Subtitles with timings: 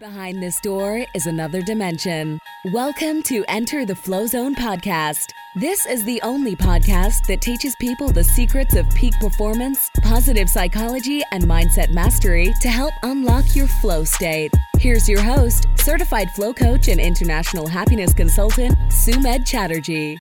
[0.00, 2.38] Behind this door is another dimension.
[2.72, 5.26] Welcome to Enter the Flow Zone podcast.
[5.56, 11.20] This is the only podcast that teaches people the secrets of peak performance, positive psychology,
[11.32, 14.50] and mindset mastery to help unlock your flow state.
[14.78, 20.16] Here's your host, certified flow coach and international happiness consultant, Sumed Chatterjee.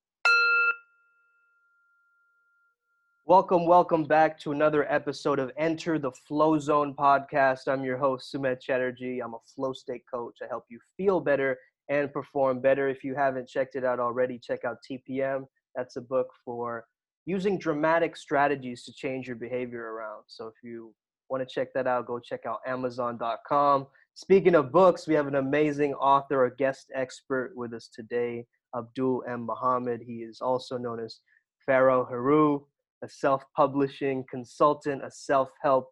[3.29, 7.67] Welcome, welcome back to another episode of Enter the Flow Zone podcast.
[7.67, 9.19] I'm your host, Sumed Chatterjee.
[9.19, 10.39] I'm a flow state coach.
[10.41, 11.55] I help you feel better
[11.89, 12.89] and perform better.
[12.89, 15.45] If you haven't checked it out already, check out TPM.
[15.75, 16.85] That's a book for
[17.27, 20.23] using dramatic strategies to change your behavior around.
[20.25, 20.91] So if you
[21.29, 23.85] want to check that out, go check out Amazon.com.
[24.15, 29.23] Speaking of books, we have an amazing author, a guest expert with us today, Abdul
[29.29, 29.45] M.
[29.45, 30.01] Muhammad.
[30.03, 31.19] He is also known as
[31.67, 32.61] Pharaoh Haru
[33.03, 35.89] a self-publishing consultant, a self-help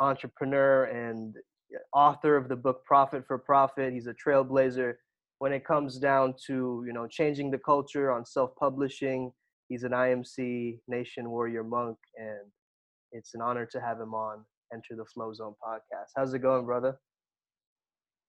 [0.00, 1.34] entrepreneur, and
[1.94, 3.92] author of the book Profit for Profit.
[3.92, 4.94] He's a trailblazer
[5.38, 9.32] when it comes down to you know changing the culture on self-publishing.
[9.68, 12.50] He's an IMC Nation Warrior Monk, and
[13.12, 16.10] it's an honor to have him on Enter the Flow Zone podcast.
[16.16, 16.98] How's it going, brother?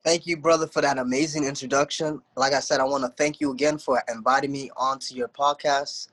[0.04, 2.22] Thank you, brother, for that amazing introduction.
[2.36, 6.08] Like I said, I want to thank you again for inviting me onto your podcast.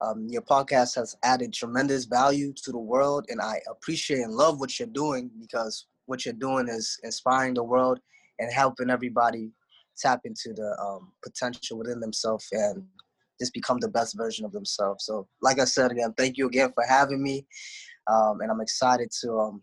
[0.00, 4.60] Um, your podcast has added tremendous value to the world, and I appreciate and love
[4.60, 7.98] what you're doing because what you're doing is inspiring the world
[8.38, 9.50] and helping everybody
[9.98, 12.84] tap into the um, potential within themselves and
[13.40, 15.04] just become the best version of themselves.
[15.04, 17.46] So, like I said again, thank you again for having me,
[18.06, 19.60] um, and I'm excited to um,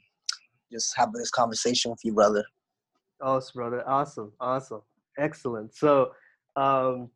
[0.71, 2.43] just have this conversation with you, brother.
[3.21, 3.87] Awesome, brother.
[3.87, 4.81] Awesome, awesome,
[5.17, 5.75] excellent.
[5.75, 6.11] So,
[6.57, 7.09] um,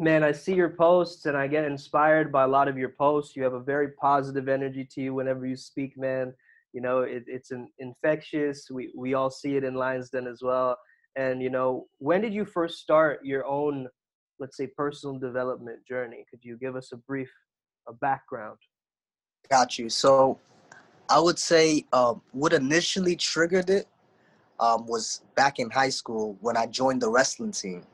[0.00, 3.36] man, I see your posts and I get inspired by a lot of your posts.
[3.36, 6.32] You have a very positive energy to you whenever you speak, man.
[6.72, 8.68] You know, it, it's an infectious.
[8.70, 10.76] We we all see it in Lions Den as well.
[11.16, 13.86] And you know, when did you first start your own,
[14.40, 16.24] let's say, personal development journey?
[16.28, 17.30] Could you give us a brief,
[17.88, 18.58] a background?
[19.48, 19.88] Got you.
[19.88, 20.40] So,
[21.08, 23.86] I would say um, what initially triggered it
[24.58, 27.84] um, was back in high school when I joined the wrestling team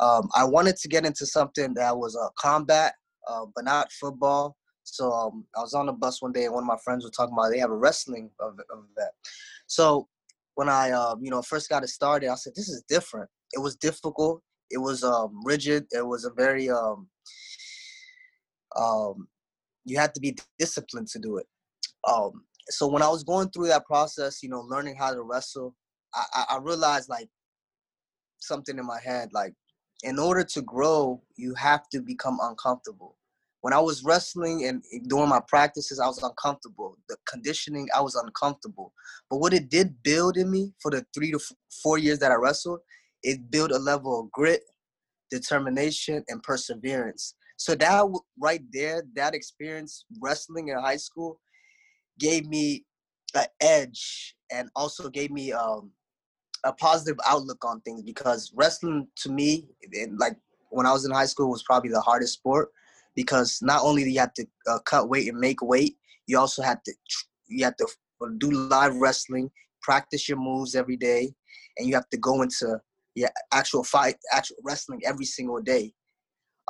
[0.00, 2.94] um, I wanted to get into something that was a uh, combat,
[3.28, 4.56] uh, but not football.
[4.84, 7.12] So um, I was on the bus one day, and one of my friends was
[7.12, 8.54] talking about they have a wrestling of.
[9.66, 10.08] So
[10.54, 13.60] when I, uh, you know, first got it started, I said, "This is different." It
[13.60, 14.42] was difficult.
[14.70, 15.86] It was um, rigid.
[15.90, 17.08] It was a very um,
[18.76, 19.28] um,
[19.84, 21.46] you had to be disciplined to do it.
[22.08, 25.74] Um, so when I was going through that process, you know, learning how to wrestle,
[26.14, 27.28] I, I realized like
[28.38, 29.54] something in my head, like
[30.02, 33.16] in order to grow, you have to become uncomfortable.
[33.60, 36.96] When I was wrestling and doing my practices, I was uncomfortable.
[37.08, 38.92] The conditioning, I was uncomfortable.
[39.28, 41.40] But what it did build in me for the three to
[41.82, 42.80] four years that I wrestled,
[43.24, 44.62] it built a level of grit,
[45.30, 47.34] determination, and perseverance.
[47.56, 48.04] So that
[48.40, 51.40] right there, that experience wrestling in high school,
[52.20, 52.84] gave me
[53.34, 55.90] an edge and also gave me um,
[56.64, 59.66] a positive outlook on things because wrestling to me,
[60.16, 60.36] like
[60.70, 62.70] when I was in high school, was probably the hardest sport
[63.14, 65.96] because not only do you have to uh, cut weight and make weight,
[66.26, 66.92] you also have to
[67.48, 67.86] you have to
[68.38, 69.50] do live wrestling,
[69.82, 71.32] practice your moves every day,
[71.76, 72.80] and you have to go into
[73.14, 75.92] your actual fight, actual wrestling every single day.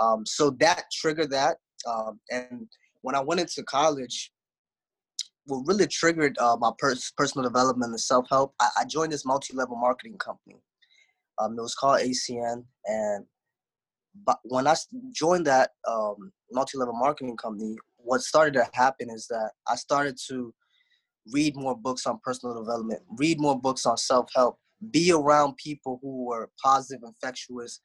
[0.01, 1.57] Um, so that triggered that,
[1.87, 2.69] um, and
[3.03, 4.33] when I went into college,
[5.49, 9.25] what really triggered uh, my pers- personal development and self help, I-, I, joined this
[9.25, 10.57] multi level marketing company.
[11.39, 13.25] Um, it was called ACN, and
[14.27, 14.75] but when I
[15.13, 20.19] joined that um, multi level marketing company, what started to happen is that I started
[20.29, 20.55] to
[21.33, 24.59] read more books on personal development, read more books on self help,
[24.91, 27.81] be around people who were positive, infectious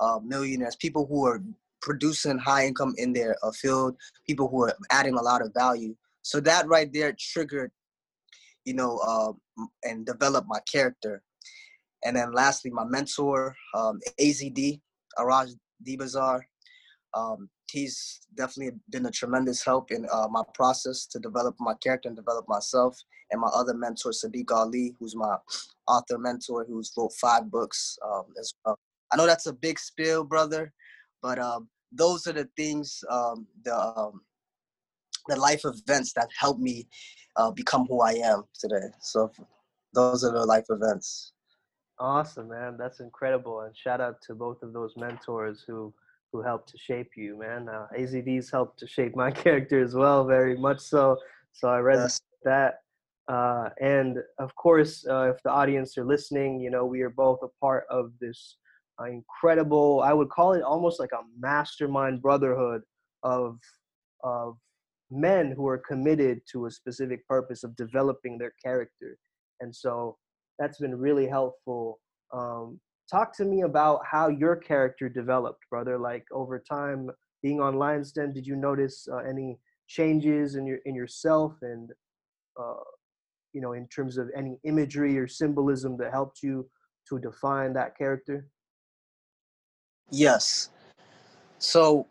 [0.00, 1.42] uh, millionaires, people who are
[1.80, 5.94] producing high income in their uh, field, people who are adding a lot of value.
[6.26, 7.70] So that right there triggered,
[8.64, 9.32] you know, uh,
[9.84, 11.22] and developed my character.
[12.04, 14.80] And then lastly, my mentor, um, AZD,
[15.20, 15.52] Arash
[15.86, 16.40] Dibazar.
[17.14, 22.08] Um, he's definitely been a tremendous help in uh, my process to develop my character
[22.08, 23.00] and develop myself.
[23.30, 25.36] And my other mentor, Sadiq Ali, who's my
[25.86, 28.76] author mentor, who's wrote five books um, as well.
[29.12, 30.72] I know that's a big spill, brother,
[31.22, 34.22] but um, those are the things, um, the um,
[35.28, 36.86] the life events that helped me
[37.36, 38.88] uh, become who I am today.
[39.00, 39.30] So
[39.92, 41.32] those are the life events.
[41.98, 42.76] Awesome, man.
[42.78, 43.60] That's incredible.
[43.60, 45.94] And shout out to both of those mentors who
[46.32, 47.68] who helped to shape you, man.
[47.68, 51.16] Uh, AZD's helped to shape my character as well, very much so.
[51.52, 52.20] So I read yes.
[52.44, 52.80] that.
[53.28, 57.40] Uh, and of course, uh, if the audience are listening, you know, we are both
[57.42, 58.56] a part of this
[59.00, 62.82] uh, incredible, I would call it almost like a mastermind brotherhood
[63.22, 63.58] of,
[64.22, 64.58] of
[65.10, 69.18] men who are committed to a specific purpose of developing their character.
[69.60, 70.16] And so
[70.58, 72.00] that's been really helpful.
[72.32, 72.80] Um,
[73.10, 75.98] talk to me about how your character developed, brother.
[75.98, 77.10] Like over time,
[77.42, 79.58] being on Lions Den, did you notice uh, any
[79.88, 81.90] changes in your in yourself and
[82.60, 82.82] uh,
[83.52, 86.68] you know in terms of any imagery or symbolism that helped you
[87.08, 88.48] to define that character?
[90.10, 90.70] Yes.
[91.58, 92.06] So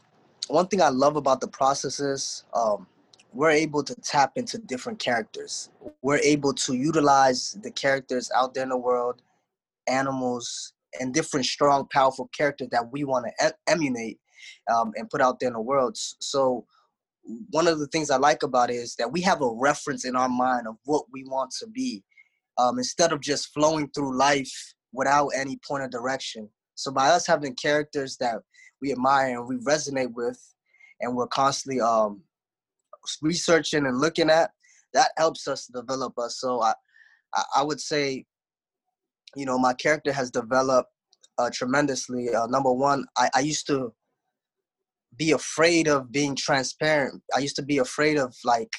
[0.47, 2.87] one thing I love about the process is um,
[3.33, 5.69] we're able to tap into different characters.
[6.01, 9.21] We're able to utilize the characters out there in the world,
[9.87, 14.19] animals, and different strong, powerful characters that we want to emulate
[14.73, 15.97] um, and put out there in the world.
[15.97, 16.65] So,
[17.49, 20.15] one of the things I like about it is that we have a reference in
[20.15, 22.03] our mind of what we want to be,
[22.57, 26.49] um, instead of just flowing through life without any point of direction.
[26.75, 28.41] So, by us having characters that
[28.81, 30.39] we admire and we resonate with,
[31.01, 32.21] and we're constantly um,
[33.21, 34.51] researching and looking at,
[34.93, 36.39] that helps us develop us.
[36.39, 36.73] So, I,
[37.55, 38.25] I would say
[39.35, 40.89] you know, my character has developed
[41.37, 42.33] uh, tremendously.
[42.33, 43.93] Uh, number one, I, I used to
[45.17, 47.21] be afraid of being transparent.
[47.35, 48.71] I used to be afraid of like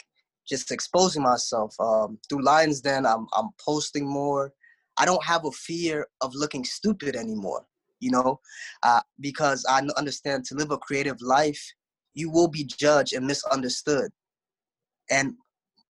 [0.48, 1.74] just exposing myself.
[1.80, 4.52] Um, through Lions Den, I'm I'm posting more.
[4.98, 7.66] I don't have a fear of looking stupid anymore.
[8.00, 8.40] You know,
[8.82, 11.62] uh, because I understand to live a creative life,
[12.14, 14.10] you will be judged and misunderstood.
[15.10, 15.34] And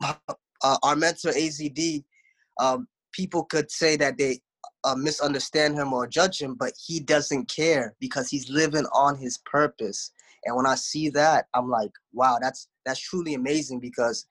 [0.01, 2.05] uh, our mentor AZD,
[2.61, 4.41] um, people could say that they
[4.85, 9.39] uh, misunderstand him or judge him, but he doesn't care because he's living on his
[9.39, 10.13] purpose.
[10.45, 14.27] And when I see that, I'm like, wow, that's that's truly amazing because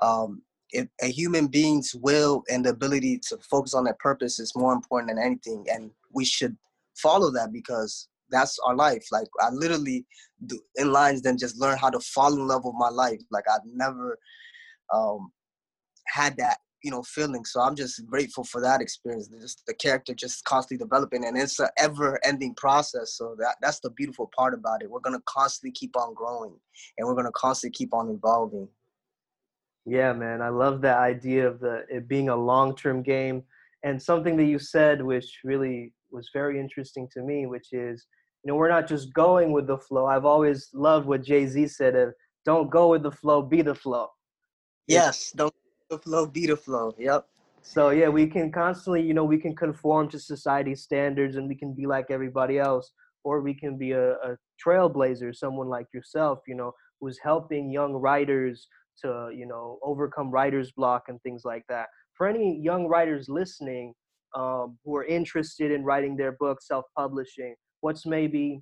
[0.00, 0.42] um,
[0.72, 4.72] if a human being's will and the ability to focus on their purpose is more
[4.72, 6.56] important than anything, and we should
[7.02, 9.04] follow that because that's our life.
[9.10, 10.06] Like I literally
[10.46, 13.20] do in Lions Den just learn how to fall in love with my life.
[13.30, 14.18] Like I've never
[14.92, 15.32] um,
[16.06, 17.44] had that you know feeling.
[17.44, 19.28] So i'm just grateful for that experience.
[19.40, 23.14] Just the character just constantly developing and it's an ever ending process.
[23.16, 24.90] So that that's the beautiful part about it.
[24.90, 26.56] We're to constantly keep on growing
[26.98, 28.68] and we're to constantly keep on evolving.
[29.86, 33.42] Yeah man i love that idea of the it being a long-term game.
[33.82, 38.06] And something that you said which really was very interesting to me which is
[38.42, 41.94] you know we're not just going with the flow i've always loved what jay-z said
[41.94, 42.12] of
[42.44, 44.08] don't go with the flow be the flow
[44.86, 46.94] yes don't go with the flow, be the flow.
[46.98, 47.26] Yep.
[47.62, 51.54] So yeah, we can constantly, you know, we can conform to society's standards and we
[51.54, 52.90] can be like everybody else,
[53.24, 57.92] or we can be a, a trailblazer, someone like yourself, you know, who's helping young
[57.92, 58.66] writers
[59.02, 61.86] to, you know, overcome writer's block and things like that.
[62.14, 63.94] For any young writers listening
[64.34, 68.60] um, who are interested in writing their book, self-publishing, what's maybe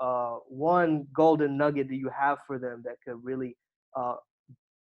[0.00, 3.56] uh, one golden nugget that you have for them that could really
[3.96, 4.14] uh,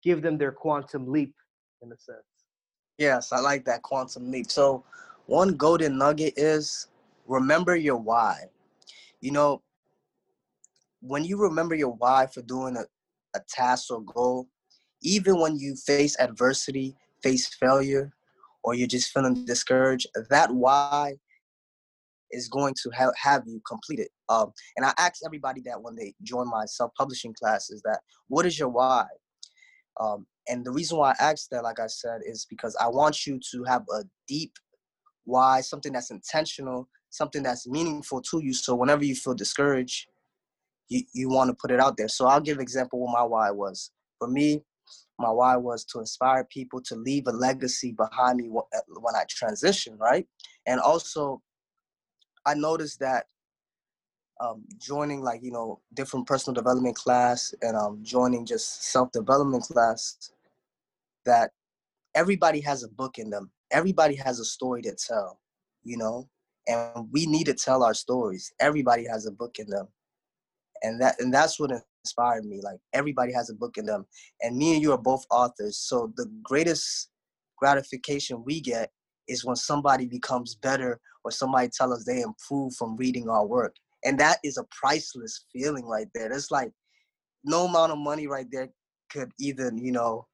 [0.04, 1.34] give them their quantum leap
[1.82, 2.20] in a sense.
[2.98, 4.52] Yes, I like that quantum leap.
[4.52, 4.84] So,
[5.26, 6.88] one golden nugget is
[7.26, 8.44] remember your why.
[9.22, 9.62] You know,
[11.02, 12.86] when you remember your why for doing a,
[13.36, 14.48] a task or goal,
[15.02, 18.14] even when you face adversity, face failure,
[18.64, 21.14] or you're just feeling discouraged, that why
[22.32, 24.10] is going to have, have you complete it.
[24.30, 28.58] Um, and I ask everybody that when they join my self-publishing classes that what is
[28.58, 29.06] your why?
[30.00, 33.28] Um, and the reason why I ask that, like I said, is because I want
[33.28, 34.54] you to have a deep
[35.26, 38.54] why, something that's intentional, something that's meaningful to you.
[38.54, 40.08] So whenever you feel discouraged,
[40.90, 42.08] you, you want to put it out there.
[42.08, 43.92] So I'll give example what my why was.
[44.20, 44.64] For me,
[45.22, 49.98] my why was to inspire people to leave a legacy behind me when I transition,
[49.98, 50.26] right?
[50.66, 51.42] And also,
[52.46, 53.26] I noticed that
[54.40, 59.64] um, joining like you know different personal development class and um, joining just self development
[59.64, 60.32] class
[61.26, 61.52] that
[62.16, 63.52] everybody has a book in them.
[63.70, 65.40] Everybody has a story to tell
[65.84, 66.28] you know?
[66.68, 68.54] And we need to tell our stories.
[68.60, 69.88] Everybody has a book in them.
[70.84, 71.72] And that and that's what
[72.04, 74.06] inspired me like everybody has a book in them
[74.42, 77.10] and me and you are both authors so the greatest
[77.58, 78.92] gratification we get
[79.28, 83.76] is when somebody becomes better or somebody tell us they improve from reading our work
[84.04, 86.32] and that is a priceless feeling right there.
[86.32, 86.72] It's like
[87.44, 88.70] no amount of money right there
[89.10, 90.28] could even you know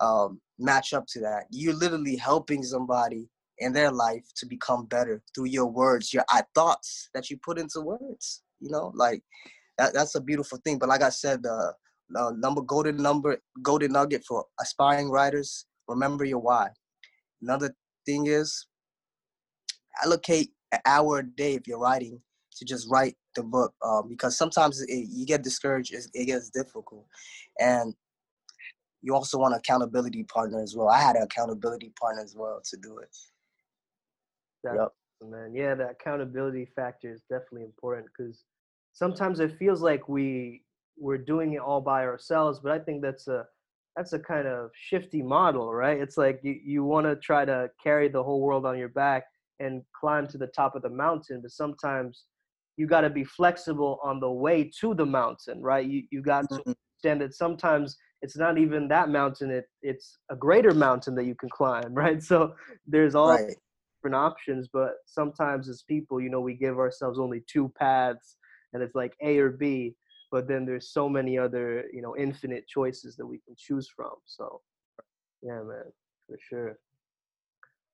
[0.00, 1.44] um, match up to that.
[1.50, 3.28] You're literally helping somebody
[3.58, 7.80] in their life to become better through your words your thoughts that you put into
[7.80, 9.22] words you know like
[9.82, 11.72] that, that's a beautiful thing but like i said the
[12.16, 16.68] uh, number golden number golden nugget for aspiring writers remember your why.
[17.40, 17.74] Another
[18.06, 18.66] thing is
[20.04, 22.20] allocate an hour a day if you're writing
[22.56, 26.50] to just write the book um, because sometimes it, you get discouraged it, it gets
[26.50, 27.06] difficult
[27.60, 27.94] and
[29.02, 32.60] you also want an accountability partner as well i had an accountability partner as well
[32.64, 33.16] to do it
[34.64, 34.88] yep.
[35.22, 38.44] man yeah the accountability factor is definitely important because
[38.92, 40.62] sometimes it feels like we
[40.98, 43.44] we're doing it all by ourselves but i think that's a
[43.96, 47.68] that's a kind of shifty model right it's like you, you want to try to
[47.82, 49.24] carry the whole world on your back
[49.60, 52.24] and climb to the top of the mountain but sometimes
[52.76, 56.48] you got to be flexible on the way to the mountain right you, you got
[56.48, 56.72] to mm-hmm.
[57.02, 61.34] understand that sometimes it's not even that mountain it, it's a greater mountain that you
[61.34, 62.54] can climb right so
[62.86, 63.54] there's all right.
[63.98, 68.36] different options but sometimes as people you know we give ourselves only two paths
[68.72, 69.94] and it's like a or b
[70.32, 74.14] but then there's so many other you know infinite choices that we can choose from
[74.24, 74.60] so
[75.42, 75.84] yeah man
[76.26, 76.78] for sure.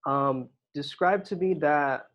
[0.06, 2.06] Um describe to me that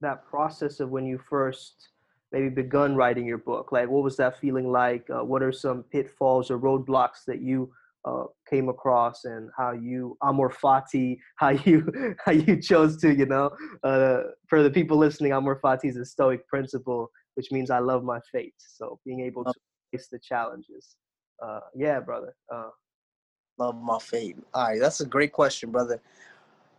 [0.00, 1.88] that process of when you first
[2.30, 5.04] maybe begun writing your book like what was that feeling like?
[5.10, 7.72] Uh, what are some pitfalls or roadblocks that you
[8.04, 13.26] uh, came across and how you amor fati how you how you chose to you
[13.26, 13.50] know?
[13.82, 18.04] Uh, for the people listening amor fati is a stoic principle which means i love
[18.04, 19.54] my fate so being able to
[19.92, 20.96] face the challenges
[21.42, 22.70] uh, yeah brother uh.
[23.58, 26.00] love my fate all right that's a great question brother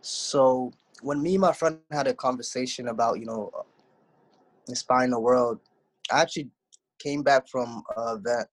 [0.00, 0.72] so
[1.02, 3.50] when me and my friend had a conversation about you know
[4.68, 5.60] inspiring the world,
[6.10, 6.50] I actually
[6.98, 8.48] came back from an event.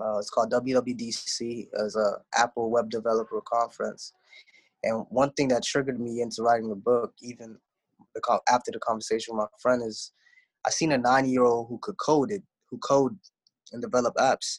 [0.00, 4.12] Uh, it's called WWDC as a Apple Web Developer Conference,
[4.84, 7.58] and one thing that triggered me into writing a book, even
[8.48, 10.12] after the conversation with my friend, is
[10.66, 13.16] I seen a nine-year-old who could code it, who code
[13.72, 14.58] and develop apps,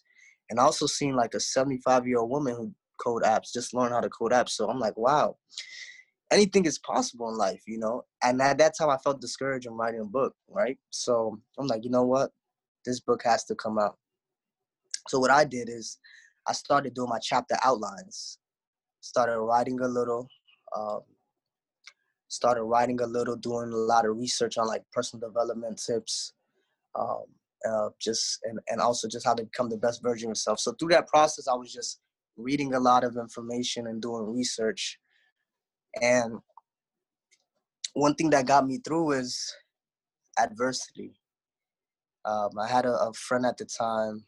[0.49, 4.09] and I also seen like a 75-year-old woman who code apps, just learn how to
[4.09, 4.49] code apps.
[4.49, 5.37] So I'm like, wow,
[6.31, 8.03] anything is possible in life, you know.
[8.23, 10.77] And at that time, I felt discouraged in writing a book, right?
[10.89, 12.31] So I'm like, you know what,
[12.85, 13.97] this book has to come out.
[15.07, 15.97] So what I did is,
[16.47, 18.39] I started doing my chapter outlines.
[19.01, 20.27] Started writing a little.
[20.75, 21.01] Um,
[22.31, 26.33] started writing a little, doing a lot of research on like personal development tips,
[26.97, 27.23] um,
[27.69, 30.59] uh, just and, and also just how to become the best version of yourself.
[30.59, 31.99] So through that process, I was just
[32.37, 34.97] reading a lot of information and doing research
[35.99, 36.39] and
[37.93, 39.53] one thing that got me through is
[40.39, 41.13] adversity.
[42.23, 44.23] Um, I had a, a, friend at the time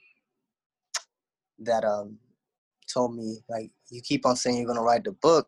[1.59, 2.17] that um,
[2.91, 5.47] told me, like, you keep on saying you're gonna write the book,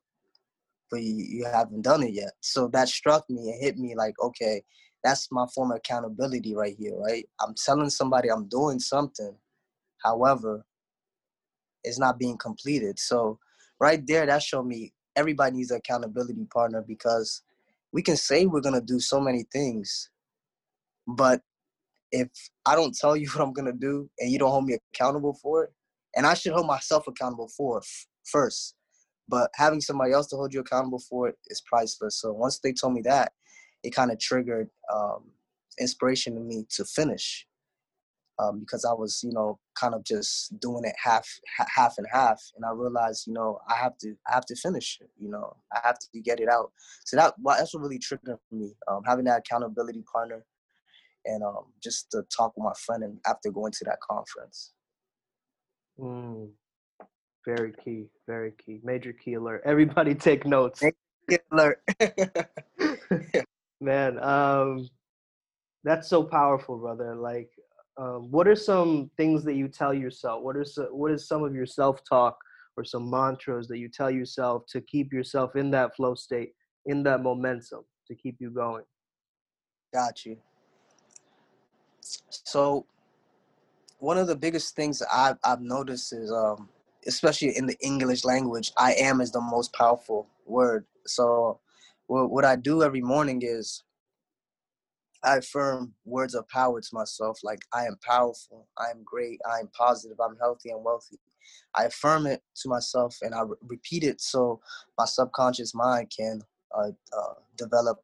[0.95, 2.31] but you, you haven't done it yet.
[2.39, 4.63] So that struck me and hit me like, okay,
[5.03, 7.27] that's my form of accountability right here, right?
[7.41, 9.35] I'm telling somebody I'm doing something,
[10.01, 10.65] however,
[11.83, 12.97] it's not being completed.
[12.97, 13.39] So
[13.77, 17.41] right there, that showed me everybody needs an accountability partner because
[17.91, 20.09] we can say we're gonna do so many things,
[21.05, 21.41] but
[22.13, 22.29] if
[22.65, 25.65] I don't tell you what I'm gonna do and you don't hold me accountable for
[25.65, 25.73] it,
[26.15, 27.85] and I should hold myself accountable for it
[28.23, 28.75] first,
[29.27, 32.19] but having somebody else to hold you accountable for it is priceless.
[32.21, 33.33] So once they told me that,
[33.83, 35.31] it kind of triggered um,
[35.79, 37.45] inspiration in me to finish
[38.39, 41.27] um, because I was, you know, kind of just doing it half,
[41.73, 44.97] half and half, and I realized, you know, I have to, I have to finish
[45.01, 45.09] it.
[45.17, 46.71] You know, I have to get it out.
[47.05, 50.45] So that, that's what really triggered me, um, having that accountability partner,
[51.25, 54.73] and um, just to talk with my friend, and after going to that conference.
[55.99, 56.49] Mm,
[57.45, 59.61] very key, very key, major key alert.
[59.65, 60.81] Everybody take notes.
[60.81, 61.83] Major alert.
[63.81, 64.89] Man, um,
[65.83, 67.15] that's so powerful, brother.
[67.15, 67.49] Like
[67.97, 70.43] um, what are some things that you tell yourself?
[70.43, 72.37] What are some, what is some of your self talk
[72.77, 76.51] or some mantras that you tell yourself to keep yourself in that flow state,
[76.85, 78.83] in that momentum, to keep you going?
[79.93, 80.37] Got you.
[82.01, 82.85] So,
[83.99, 86.67] one of the biggest things I've, I've noticed is, um,
[87.07, 90.85] especially in the English language, I am is the most powerful word.
[91.05, 91.59] So,
[92.07, 93.83] what, what I do every morning is
[95.23, 99.59] I affirm words of power to myself, like I am powerful, I am great, I
[99.59, 101.17] am positive, I'm healthy and wealthy.
[101.75, 104.61] I affirm it to myself and I re- repeat it so
[104.97, 106.41] my subconscious mind can
[106.75, 107.99] uh, uh, develop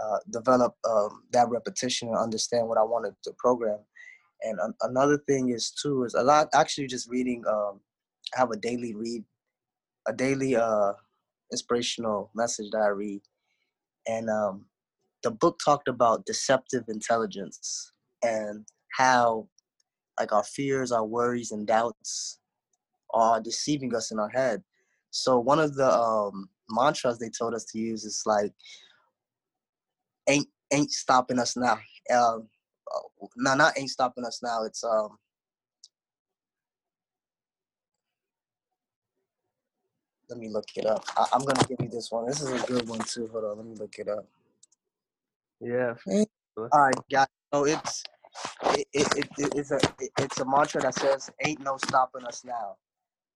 [0.00, 3.78] uh, develop um, that repetition and understand what I wanted to program.
[4.42, 7.44] And another thing is too is a lot actually just reading.
[7.48, 7.80] Um,
[8.36, 9.24] I have a daily read,
[10.06, 10.92] a daily uh,
[11.52, 13.20] inspirational message that I read,
[14.06, 14.66] and um,
[15.22, 17.92] the book talked about deceptive intelligence
[18.22, 18.64] and
[18.96, 19.48] how
[20.18, 22.38] like our fears our worries and doubts
[23.14, 24.62] are deceiving us in our head.
[25.10, 28.52] So one of the um, mantras they told us to use is like,
[30.28, 31.78] "Ain't ain't stopping us now."
[32.14, 32.48] Um,
[33.36, 34.64] no, not ain't stopping us now.
[34.64, 35.16] It's um.
[40.28, 41.04] Let me look it up.
[41.16, 42.26] I, am gonna give you this one.
[42.26, 43.28] This is a good one too.
[43.32, 44.26] Hold on, let me look it up.
[45.60, 45.94] Yeah.
[46.56, 47.26] All right, guys.
[47.52, 48.04] So it's
[48.64, 52.44] it, it, it, it's a it, it's a mantra that says "Ain't no stopping us
[52.44, 52.76] now."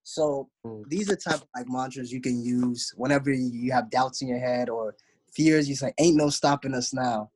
[0.03, 0.85] So mm.
[0.89, 4.41] these are type of like mantras you can use whenever you have doubts in your
[4.41, 4.95] head or
[5.35, 5.69] fears.
[5.69, 7.31] You say, "Ain't no stopping us now,"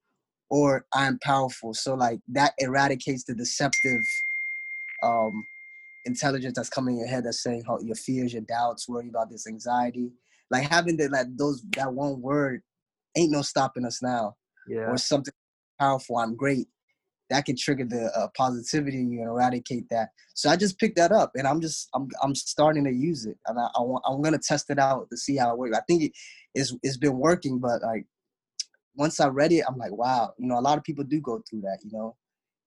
[0.50, 4.02] or "I'm powerful." So like that eradicates the deceptive
[5.02, 5.44] um,
[6.04, 9.30] intelligence that's coming in your head that's saying how your fears, your doubts, worry about
[9.30, 10.10] this anxiety.
[10.50, 12.62] Like having that like those that one word,
[13.16, 14.36] "Ain't no stopping us now,"
[14.68, 14.90] yeah.
[14.90, 15.34] or something
[15.78, 16.16] powerful.
[16.18, 16.68] I'm great
[17.30, 20.10] that can trigger the uh, positivity and you and eradicate that.
[20.34, 23.36] So I just picked that up and I'm just I'm I'm starting to use it
[23.46, 25.76] and I, I want I'm gonna test it out to see how it works.
[25.76, 26.12] I think it
[26.54, 28.06] is it's been working, but like
[28.96, 31.42] once I read it, I'm like, wow, you know, a lot of people do go
[31.48, 32.16] through that, you know.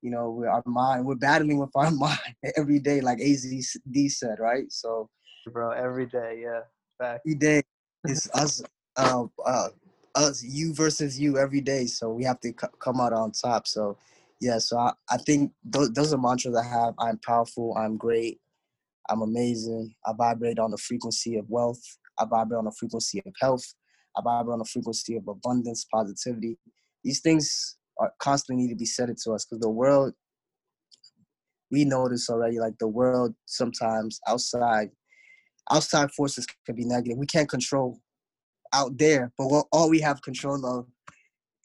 [0.02, 2.20] You know, we're our mind, we're battling with our mind
[2.56, 4.72] every day, like AZD said, right?
[4.72, 5.10] So,
[5.52, 6.62] bro, every day, yeah,
[6.98, 7.22] Fact.
[7.26, 7.62] every day
[8.06, 8.64] is us,
[8.96, 9.70] uh, uh,
[10.16, 11.86] us, you versus you every day.
[11.86, 13.68] So we have to c- come out on top.
[13.68, 13.98] So
[14.40, 16.94] yeah, so I, I think those, those are mantras I have.
[16.98, 17.76] I'm powerful.
[17.78, 18.40] I'm great.
[19.10, 19.94] I'm amazing.
[20.06, 21.82] I vibrate on the frequency of wealth.
[22.20, 23.74] I vibrate on the frequency of health.
[24.18, 26.58] I vibrate on the frequency of abundance, positivity.
[27.04, 30.14] These things are constantly need to be said to us because the world,
[31.72, 32.60] we know this already.
[32.60, 34.90] Like the world, sometimes outside,
[35.72, 37.18] outside forces can be negative.
[37.18, 38.00] We can't control
[38.74, 40.88] out there, but what all we have control of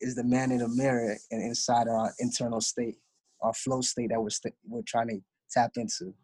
[0.00, 2.96] is the man in the mirror and inside our internal state,
[3.42, 5.20] our flow state that we're we st- we're trying to
[5.50, 6.14] tap into.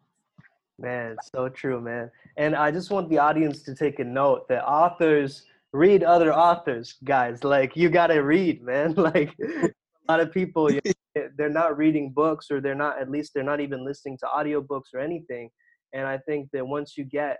[0.79, 2.09] Man, so true, man.
[2.37, 6.95] And I just want the audience to take a note that authors read other authors,
[7.03, 7.43] guys.
[7.43, 8.93] Like you gotta read, man.
[8.97, 9.69] Like a
[10.09, 10.81] lot of people, you
[11.15, 12.99] know, they're not reading books, or they're not.
[12.99, 15.49] At least they're not even listening to audiobooks or anything.
[15.93, 17.37] And I think that once you get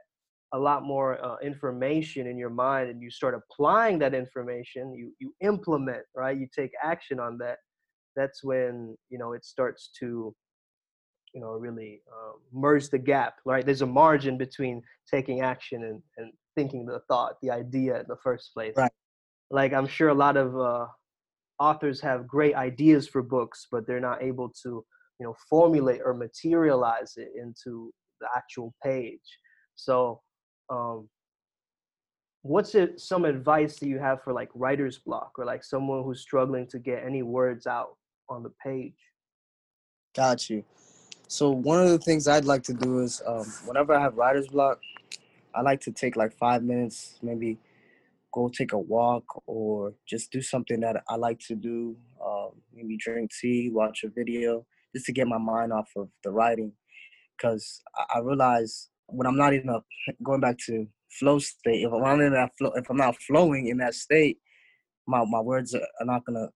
[0.54, 5.13] a lot more uh, information in your mind and you start applying that information you
[5.20, 7.58] you implement right you take action on that
[8.15, 10.36] that's when you know it starts to
[11.34, 16.02] you know really um, merge the gap right there's a margin between taking action and,
[16.17, 18.74] and thinking the thought the idea in the first place.
[18.76, 18.92] Right.
[19.50, 20.88] Like i'm sure a lot of uh,
[21.60, 24.84] authors have great ideas for books but they're not able to
[25.20, 29.20] you know formulate or materialize it into the actual page.
[29.76, 30.22] So
[30.70, 31.10] um,
[32.44, 36.22] what's it some advice that you have for like writer's block or like someone who's
[36.22, 37.98] struggling to get any words out
[38.30, 38.96] on the page?
[40.16, 40.64] Got you.
[41.28, 44.50] So one of the things i'd like to do is um, whenever i have writer's
[44.50, 44.80] block
[45.56, 47.58] i like to take like five minutes maybe
[48.34, 52.98] go take a walk or just do something that i like to do um, maybe
[52.98, 56.72] drink tea watch a video just to get my mind off of the writing
[57.42, 59.82] because I, I realize when I'm not in a
[60.24, 63.78] going back to flow state, if I'm in that flow, if I'm not flowing in
[63.78, 64.38] that state,
[65.08, 66.48] my my words are not gonna,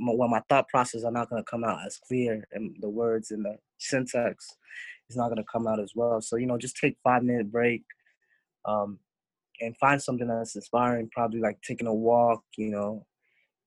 [0.00, 3.44] well, my thought process are not gonna come out as clear, and the words and
[3.44, 4.56] the syntax
[5.10, 6.20] is not gonna come out as well.
[6.20, 7.82] So you know, just take five minute break,
[8.66, 8.98] um,
[9.60, 11.10] and find something that's inspiring.
[11.12, 13.06] Probably like taking a walk, you know,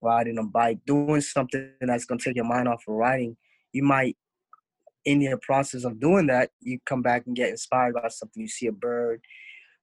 [0.01, 3.37] riding a bike, doing something that's gonna take your mind off of writing.
[3.73, 4.17] You might
[5.07, 8.41] in your process of doing that, you come back and get inspired by something.
[8.41, 9.21] You see a bird,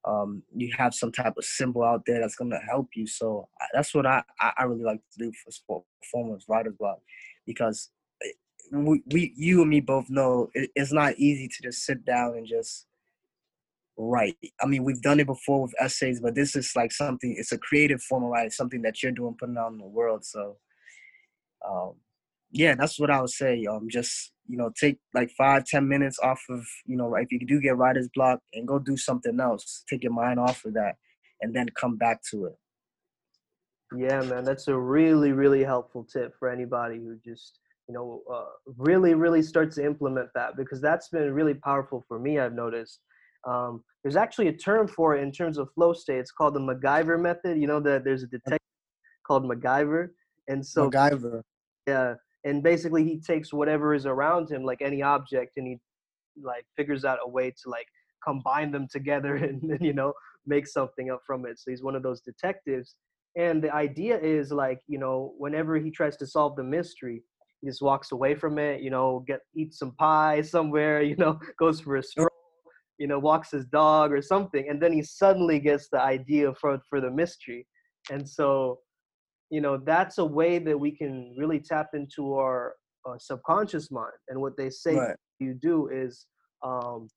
[0.04, 3.06] um, you have some type of symbol out there that's going to help you.
[3.06, 6.98] So that's what I, I really like to do for sport performers, writer's block,
[7.46, 7.88] because
[8.22, 8.32] eh,
[8.70, 12.36] we, we, you and me both know it, it's not easy to just sit down
[12.36, 12.86] and just
[13.96, 14.36] write.
[14.60, 17.34] I mean, we've done it before with essays, but this is like something.
[17.36, 20.24] It's a creative form of writing, something that you're doing, putting out in the world.
[20.24, 20.56] So,
[21.68, 21.94] um,
[22.50, 23.64] yeah, that's what I would say.
[23.66, 27.40] Um, just you know, take like five, ten minutes off of you know, if you
[27.40, 29.84] do get writer's block, and go do something else.
[29.88, 30.96] Take your mind off of that,
[31.40, 32.56] and then come back to it.
[33.96, 38.72] Yeah, man, that's a really, really helpful tip for anybody who just you know uh,
[38.76, 42.38] really, really starts to implement that because that's been really powerful for me.
[42.38, 43.00] I've noticed.
[43.46, 46.18] Um, there's actually a term for it in terms of flow state.
[46.18, 47.58] It's called the MacGyver method.
[47.58, 48.58] You know that there's a detective
[49.26, 50.08] called MacGyver,
[50.48, 51.42] and so MacGyver.
[51.86, 55.78] Yeah, and basically he takes whatever is around him like any object and he
[56.42, 57.86] like figures out a way to like
[58.24, 60.12] combine them together and, and you know
[60.46, 62.96] make something up from it so he's one of those detectives
[63.36, 67.22] and the idea is like you know whenever he tries to solve the mystery
[67.60, 71.38] he just walks away from it you know get eat some pie somewhere you know
[71.58, 72.28] goes for a stroll
[72.98, 76.78] you know, walks his dog or something, and then he suddenly gets the idea for
[76.88, 77.66] for the mystery,
[78.10, 78.78] and so,
[79.50, 82.74] you know, that's a way that we can really tap into our
[83.08, 84.18] uh, subconscious mind.
[84.28, 85.16] And what they say Right.
[85.38, 86.26] you do is
[86.64, 87.08] um,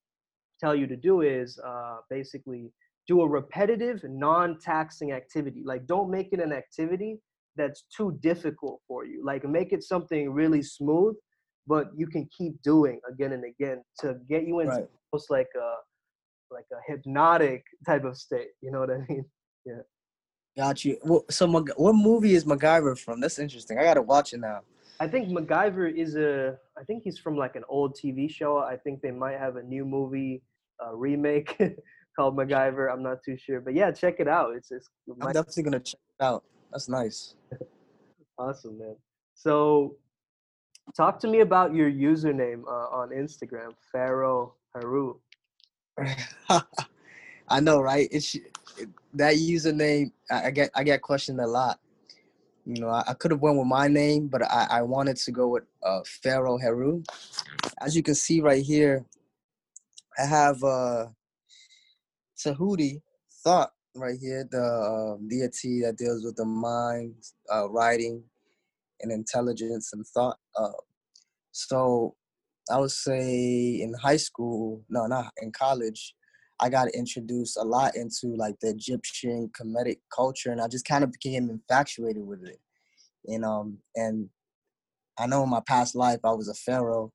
[0.60, 2.72] tell you to do is uh, basically
[3.08, 5.62] do a repetitive, non-taxing activity.
[5.66, 7.20] Like, don't make it an activity
[7.56, 9.24] that's too difficult for you.
[9.24, 11.16] Like, make it something really smooth,
[11.68, 14.88] but you can keep doing again and again to get you into Right.
[15.12, 15.74] almost like a
[16.50, 18.50] like a hypnotic type of state.
[18.62, 19.26] You know what I mean?
[19.66, 19.82] Yeah.
[20.56, 20.98] Got you.
[21.04, 23.20] Well, so Mag- what movie is MacGyver from?
[23.20, 23.78] That's interesting.
[23.78, 24.62] I gotta watch it now.
[25.02, 26.58] I think MacGyver is a.
[26.78, 28.60] I think he's from like an old TV show.
[28.60, 30.42] I think they might have a new movie
[30.82, 31.58] uh, remake
[32.16, 32.90] called MacGyver.
[32.90, 34.56] I'm not too sure, but yeah, check it out.
[34.56, 36.46] It's it's it I'm definitely gonna check it out.
[36.72, 37.36] That's nice.
[38.40, 38.96] awesome, man.
[39.36, 39.98] So,
[40.96, 45.16] talk to me about your username uh, on Instagram, Pharaoh Haru.
[47.50, 48.08] I know, right?
[48.12, 48.36] It's
[49.14, 50.12] that username.
[50.30, 51.80] I, get I get questioned a lot.
[52.66, 55.32] You know, I, I could have went with my name, but I, I wanted to
[55.32, 57.04] go with uh, Pharaoh Heru.
[57.82, 59.06] As you can see right here,
[60.20, 61.06] I have uh,
[62.38, 63.02] Tahuti
[63.44, 67.16] Thoth right here, the uh, deity that deals with the mind,
[67.54, 68.24] uh, writing,
[69.02, 70.38] and intelligence and thought.
[71.52, 72.16] So
[72.72, 76.14] I would say in high school, no, not in college,
[76.60, 81.04] I got introduced a lot into like the Egyptian Kemetic culture, and I just kind
[81.04, 82.60] of became infatuated with it.
[83.26, 84.30] And um, and
[85.20, 87.12] I know in my past life I was a pharaoh,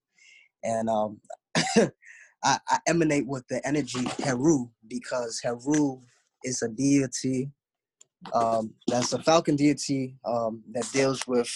[0.63, 1.21] and um,
[1.57, 6.01] I, I emanate with the energy Heru because Heru
[6.45, 7.51] is a deity.
[8.33, 11.53] Um, that's a falcon deity um, that deals with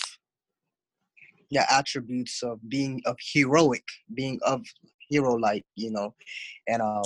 [1.51, 4.63] the attributes of being of heroic, being of
[5.09, 6.15] hero like, you know,
[6.67, 7.05] and um,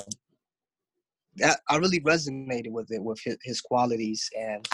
[1.36, 4.66] that I really resonated with it, with his, his qualities, and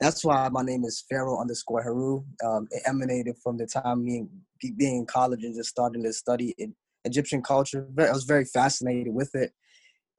[0.00, 2.24] that's why my name is Pharaoh underscore Haru.
[2.44, 4.26] Um, it emanated from the time me
[4.76, 6.74] being in college and just starting to study in
[7.04, 7.88] Egyptian culture.
[7.98, 9.52] I was very fascinated with it,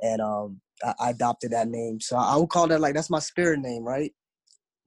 [0.02, 2.00] and um, I, adopted that name.
[2.02, 4.12] So I would call that like that's my spirit name, right?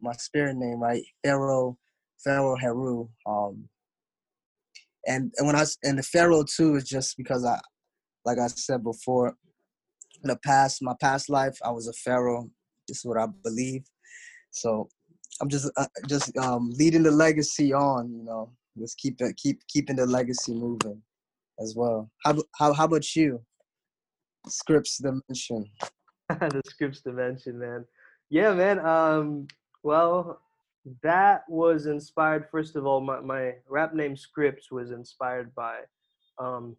[0.01, 1.03] My spirit name, right?
[1.24, 1.79] Pharaoh,
[2.22, 3.09] Pharaoh Haru.
[3.27, 3.68] Um,
[5.07, 7.59] and and when I and the Pharaoh too is just because I,
[8.24, 9.37] like I said before,
[10.22, 12.51] in the past, my past life, I was a pharaoh.
[12.87, 13.85] This is what I believe.
[14.51, 14.88] So
[15.40, 18.12] I'm just uh, just um, leading the legacy on.
[18.12, 21.03] You know, just keep it keep keeping the legacy moving
[21.61, 22.11] as well.
[22.24, 23.40] How how how about you?
[24.46, 25.64] Scripts dimension.
[26.29, 27.85] the scripts dimension, man.
[28.31, 28.85] Yeah, man.
[28.85, 29.46] Um,
[29.83, 30.40] well,
[31.03, 32.46] that was inspired.
[32.51, 35.81] First of all, my, my rap name Scripts was inspired by
[36.38, 36.77] um,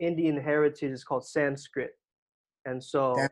[0.00, 0.90] Indian heritage.
[0.92, 1.92] It's called Sanskrit,
[2.64, 3.30] and so That-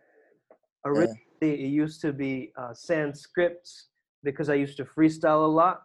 [0.84, 3.68] originally it used to be uh, Sanskrit
[4.24, 5.82] because I used to freestyle a lot.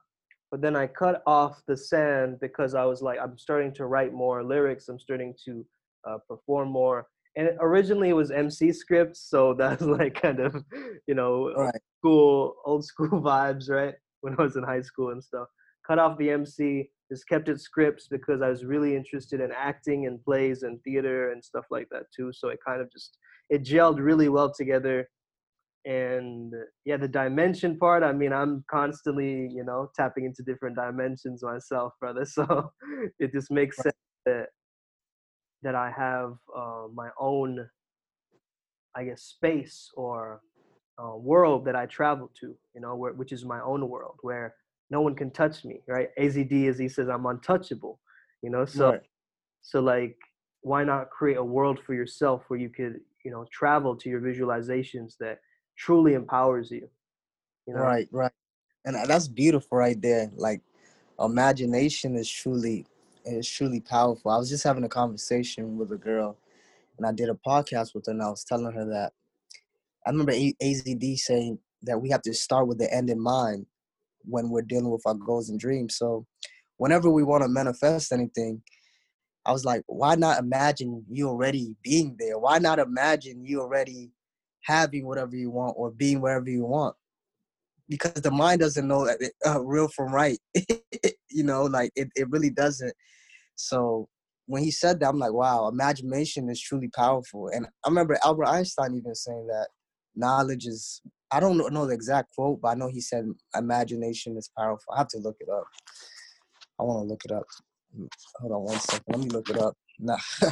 [0.49, 4.13] But then I cut off the sand because I was like, I'm starting to write
[4.13, 4.87] more lyrics.
[4.87, 5.65] I'm starting to
[6.07, 7.07] uh, perform more.
[7.37, 10.55] And originally it was MC scripts, so that's like kind of,
[11.07, 11.81] you know, Right.
[11.99, 13.95] school, old school vibes, right?
[14.21, 15.47] When I was in high school and stuff.
[15.87, 20.07] Cut off the MC, just kept it scripts because I was really interested in acting
[20.07, 22.31] and plays and theater and stuff like that too.
[22.33, 23.17] So it kind of just
[23.49, 25.07] it gelled really well together.
[25.85, 31.43] And yeah, the dimension part, I mean, I'm constantly, you know, tapping into different dimensions
[31.43, 32.25] myself, brother.
[32.25, 32.71] So
[33.19, 33.95] it just makes sense
[34.25, 34.47] that
[35.67, 37.69] that I have uh, my own,
[38.95, 40.39] I guess, space or
[40.97, 44.55] uh, world that I travel to, you know, where, which is my own world where
[44.89, 46.07] no one can touch me, right?
[46.17, 47.99] AZD, as he says, I'm untouchable,
[48.41, 48.63] you know.
[48.63, 49.01] So, Right.
[49.61, 50.15] so like,
[50.61, 54.21] why not create a world for yourself where you could, you know, travel to your
[54.21, 55.39] visualizations that
[55.77, 56.87] truly empowers you,
[57.67, 57.81] you know?
[57.81, 58.31] Right, right.
[58.85, 60.31] And uh, that's beautiful right there.
[60.37, 60.61] Like
[61.19, 62.85] imagination is truly
[63.33, 64.31] is truly powerful.
[64.31, 66.37] I was just having a conversation with a girl
[66.97, 69.13] and I did a podcast with her and I was telling her that
[70.05, 73.65] I remember AZD saying that we have to start with the end in mind
[74.23, 75.97] when we're dealing with our goals and dreams.
[75.97, 76.25] So
[76.77, 78.61] whenever we want to manifest anything,
[79.45, 82.37] I was like, why not imagine you already being there?
[82.37, 84.11] Why not imagine you already
[84.63, 86.95] having whatever you want or being wherever you want?
[87.89, 90.37] Because the mind doesn't know that it, uh, real from right.
[91.29, 92.93] you know, like it, it really doesn't.
[93.57, 94.07] So
[94.45, 97.49] when he said that, I'm like, wow, imagination is truly powerful.
[97.49, 99.67] And I remember Albert Einstein even saying that
[100.15, 104.49] knowledge is, I don't know- the exact quote, but I know he said imagination is
[104.57, 104.93] powerful.
[104.93, 105.65] I have to look it up.
[106.79, 107.43] I want to look it up.
[108.39, 109.03] Hold on one second.
[109.09, 109.75] Let me look it up.
[109.99, 110.17] nah,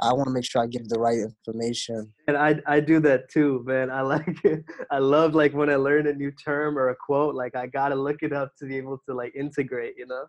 [0.00, 2.12] I want to make sure I give the right information.
[2.26, 3.90] And I I do that too, man.
[3.90, 4.64] I like it.
[4.90, 7.94] I love like when I learn a new term or a quote, like I gotta
[7.94, 10.24] look it up to be able to like integrate, you know?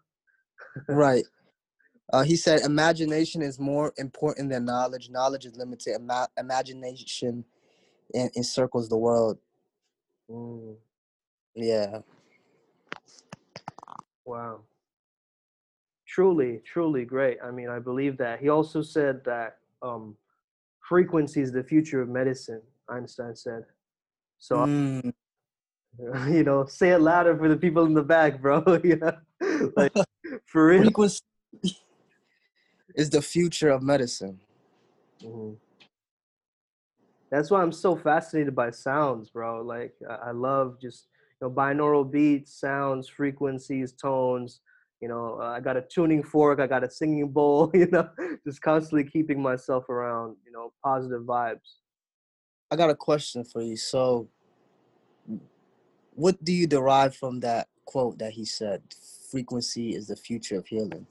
[0.90, 1.24] right.
[2.14, 5.10] Uh, he said, imagination is more important than knowledge.
[5.10, 5.96] Knowledge is limited.
[5.96, 7.44] Ima- imagination
[8.14, 9.40] en- encircles the world.
[10.30, 10.76] Mm,
[11.56, 12.02] Yeah.
[14.26, 14.60] wow.
[16.08, 17.40] Truly, truly great.
[17.44, 18.40] I mean, I believe that.
[18.40, 20.16] He also said that um,
[20.88, 22.62] frequency is the future of medicine.
[22.90, 23.66] Einstein said.
[24.38, 25.14] So Mm,
[26.30, 28.62] you know, say it louder for the people in the back, bro.
[28.98, 29.18] know,
[29.76, 29.94] like
[30.46, 30.84] for real.
[30.84, 31.22] frequency
[32.96, 34.40] is the future of medicine.
[35.22, 35.58] Mhm.
[37.32, 39.62] That's why I'm so fascinated by sounds, bro.
[39.64, 41.08] Like I I love just
[41.42, 44.62] you know binaural beats, sounds, frequencies, tones.
[45.02, 47.72] You know, uh, I got a tuning fork, I got a singing bowl.
[47.74, 48.10] You know,
[48.46, 50.38] just constantly keeping myself around.
[50.46, 51.80] You know, positive vibes.
[52.72, 53.78] I got a question for you.
[53.78, 54.30] So,
[56.14, 58.82] what do you derive from that quote that he said?
[59.30, 61.08] Frequency is the future of healing.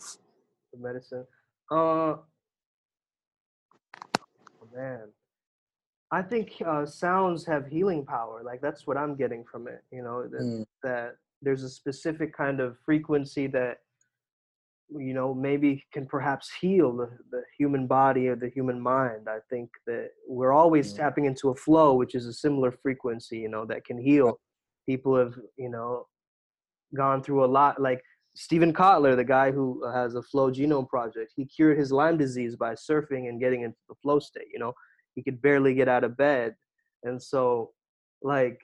[0.73, 1.27] The medicine.
[1.73, 2.25] Uh, oh,
[4.75, 5.09] man.
[6.11, 8.43] I think uh, sounds have healing power.
[8.45, 9.83] Like that's what I'm getting from it.
[9.91, 13.79] You know, that, Mm, that there's a specific kind of frequency that
[14.95, 19.39] you know maybe can perhaps heal the, the human body or the human mind i
[19.49, 20.97] think that we're always Mm.
[20.99, 24.39] tapping into a flow which is a similar frequency you know that can heal
[24.85, 26.07] people have you know
[26.95, 28.03] gone through a lot like
[28.35, 32.57] steven kotler the guy who has a flow genome project he cured his lyme disease
[32.57, 34.73] by surfing and getting into the flow state you know?
[35.15, 36.57] He could barely get out of bed.
[37.03, 37.73] And so
[38.23, 38.59] like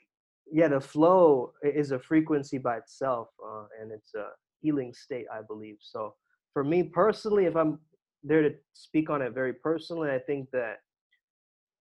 [0.50, 4.28] yeah the flow is a frequency by itself uh, and it's a
[4.62, 5.76] healing state i believe.
[5.81, 6.14] So
[6.52, 7.78] for me personally if i'm
[8.24, 10.78] there to speak on it very personally i think that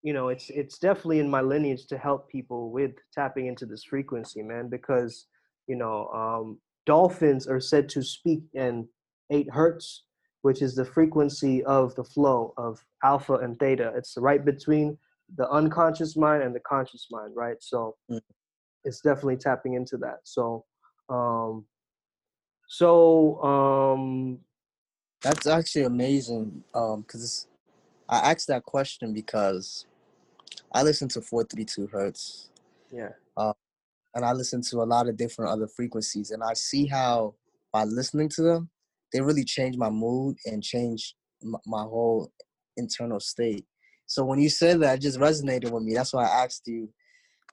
[0.03, 3.83] you know it's it's definitely in my lineage to help people with tapping into this
[3.83, 5.27] frequency man because
[5.67, 8.87] you know um dolphins are said to speak in
[9.29, 10.03] 8 hertz
[10.41, 14.97] which is the frequency of the flow of alpha and theta it's right between
[15.37, 18.21] the unconscious mind and the conscious mind right so Mm.
[18.85, 20.65] it's definitely tapping into that so
[21.09, 21.65] um
[22.69, 24.39] so um
[25.21, 26.63] That's actually amazing.
[26.73, 27.47] Um, because
[28.07, 29.85] I asked that question because
[30.71, 32.49] I listen to 432 hertz
[32.91, 33.09] yeah
[34.17, 37.35] and I listen to a lot of different other frequencies, and I see how
[37.71, 38.69] by listening to them,
[39.13, 42.31] they really change my mood and change my whole
[42.77, 43.63] internal state.
[44.07, 45.93] So when you said that, it just resonated with me.
[45.93, 46.89] That's why I asked you,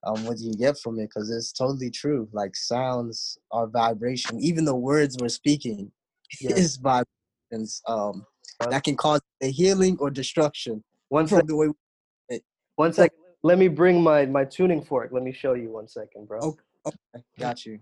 [0.05, 1.11] um, what do you get from it?
[1.14, 2.29] Because it's totally true.
[2.33, 4.40] Like sounds are vibration.
[4.40, 5.92] Even the words we're speaking
[6.40, 6.57] Yeah.
[6.57, 7.83] is vibrations.
[7.87, 8.24] Um,
[8.70, 12.40] that can cause a healing or destruction one from sec the way.
[12.77, 15.11] one second let me bring my my tuning fork.
[15.12, 16.40] Let me show you one second bro.
[16.40, 16.61] Okay.
[16.87, 17.78] Okay, got you.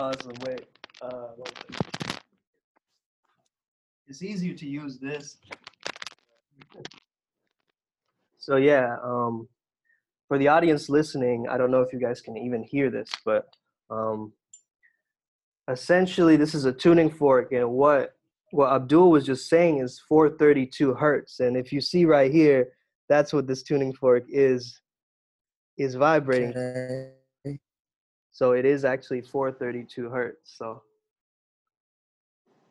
[0.00, 0.64] awesome wait.
[1.02, 1.28] Uh
[4.06, 5.36] it's easier to use this.
[8.38, 9.48] So yeah um
[10.28, 13.48] for the audience listening i don't know if you guys can even hear this but
[13.90, 14.32] um
[15.70, 18.14] essentially this is a tuning fork and what
[18.52, 22.68] what abdul was just saying is 432 hertz and if you see right here
[23.08, 24.80] that's what this tuning fork is
[25.78, 26.50] is vibrating.
[26.50, 27.58] Okay.
[28.32, 30.82] so it is actually 432 hertz so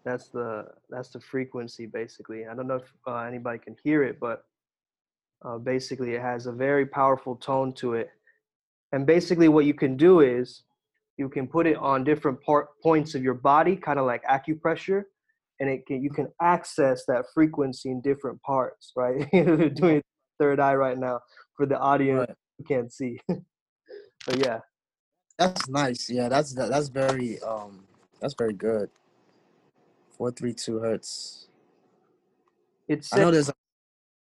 [0.07, 2.47] that's the that's the frequency basically.
[2.47, 4.45] I don't know if uh, anybody can hear it but
[5.43, 8.09] uh, basically it has a very powerful tone to it.
[8.93, 10.63] And basically what you can do is
[11.17, 15.03] you can put it on different part, points of your body kind of like acupressure
[15.59, 19.29] and it can you can access that frequency in different parts right
[19.75, 20.01] doing
[20.39, 21.19] third eye right now
[21.55, 22.37] for the audience Right.
[22.59, 23.19] you can't see
[24.27, 24.59] but yeah
[25.39, 26.09] That's nice.
[26.09, 27.83] Yeah, that's that, that's very um
[28.19, 28.89] that's very good.
[30.17, 31.47] Four three two hertz.
[32.87, 33.51] it's I know there's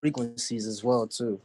[0.02, 1.40] frequencies as well too.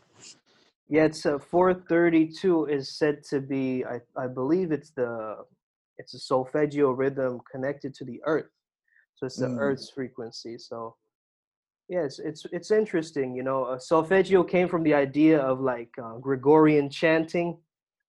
[0.92, 5.38] Yeah, it's uh, 432 is said to be, I, I believe it's the,
[5.98, 8.52] it's a solfeggio rhythm connected to the earth.
[9.16, 9.58] So it's the Mm.
[9.58, 10.58] earth's frequency.
[10.58, 10.98] So
[11.88, 15.92] yeah, it's, it's, it's interesting, you know, uh, solfeggio came from the idea of like
[15.98, 17.58] uh, Gregorian chanting,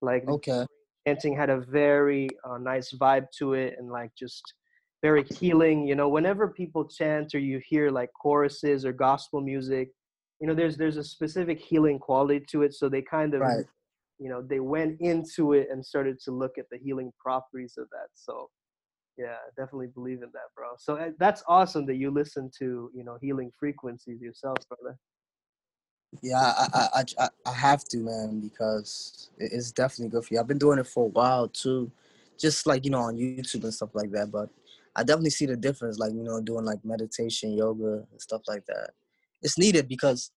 [0.01, 0.65] like Okay.
[1.07, 4.55] chanting had a very uh, nice vibe to it and like just
[5.01, 9.91] very healing, you know, whenever people chant or you hear like choruses or gospel music,
[10.43, 13.65] you know there's there's a specific healing quality to it so they kind of Right.
[14.19, 17.87] you know they went into it and started to look at the healing properties of
[17.91, 18.49] that so
[19.17, 23.05] yeah definitely believe in that bro so uh, that's awesome that you listen to you
[23.05, 24.97] know healing frequencies yourself brother
[26.21, 30.39] Yeah, I, I, I, I- I have to, man, because it's definitely good for you.
[30.41, 31.89] I've been doing it for a while too,
[32.37, 34.29] just like you know on YouTube and stuff like that.
[34.31, 34.49] But
[34.95, 38.65] I definitely see the difference, like you know, doing like meditation, yoga, and stuff like
[38.67, 38.91] that.
[39.43, 40.31] It's needed because,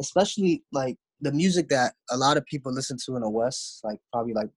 [0.00, 3.98] especially like the music that a lot of people listen to in the West, like
[4.12, 4.50] probably like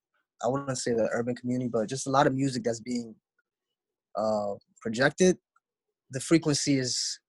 [0.44, 3.16] I wouldn't say the urban community, but just a lot of music that's being
[4.18, 5.38] uh, projected.
[6.12, 7.20] The frequency is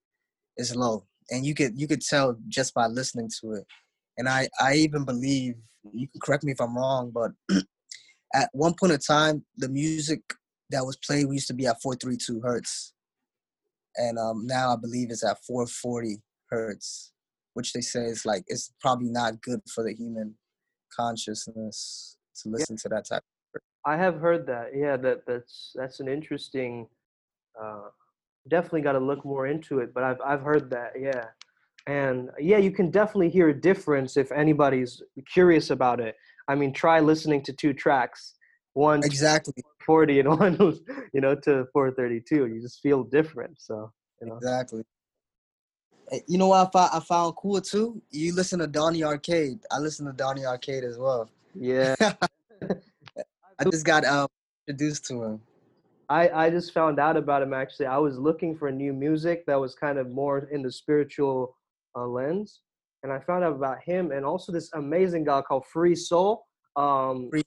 [0.57, 1.05] is low.
[1.31, 3.65] And you could you could tell just by listening to it.
[4.17, 5.55] And i i even believe
[5.91, 7.31] you can correct me if i'm wrong but
[8.33, 10.21] at one point in time the music
[10.69, 12.93] that was played we used to be at 432 hertz.
[13.95, 16.21] And um now i believe it's at 440
[16.53, 17.11] hertz
[17.53, 20.35] which they say is like it's probably not good for the human
[20.95, 23.23] consciousness to listen to that type
[23.85, 24.69] I have heard that.
[24.73, 26.87] Yeah, that that's that's an interesting.
[27.61, 27.89] Uh,
[28.49, 30.93] definitely got to look more into it, but I've I've heard that.
[30.99, 31.25] Yeah,
[31.87, 36.15] and yeah, you can definitely hear a difference if anybody's curious about it.
[36.47, 38.35] I mean, try listening to two tracks,
[38.73, 39.53] one exactly
[39.85, 40.57] 40 and one,
[41.13, 42.47] you know, to 432.
[42.47, 43.61] You just feel different.
[43.61, 44.83] So you know, Exactly.
[46.27, 48.01] You know what I found, I found cool too?
[48.11, 49.59] You listen to Donny Arcade.
[49.71, 51.29] I listen to Donny Arcade as well.
[51.55, 51.95] yeah.
[53.59, 54.27] I just got uh,
[54.67, 55.41] introduced to him.
[56.09, 57.85] I, I just found out about him actually.
[57.85, 61.55] I was looking for new music that was kind of more in the spiritual
[61.95, 62.61] uh, lens,
[63.03, 66.45] and I found out about him and also this amazing guy called Free Soul.
[66.75, 67.43] Um, Free-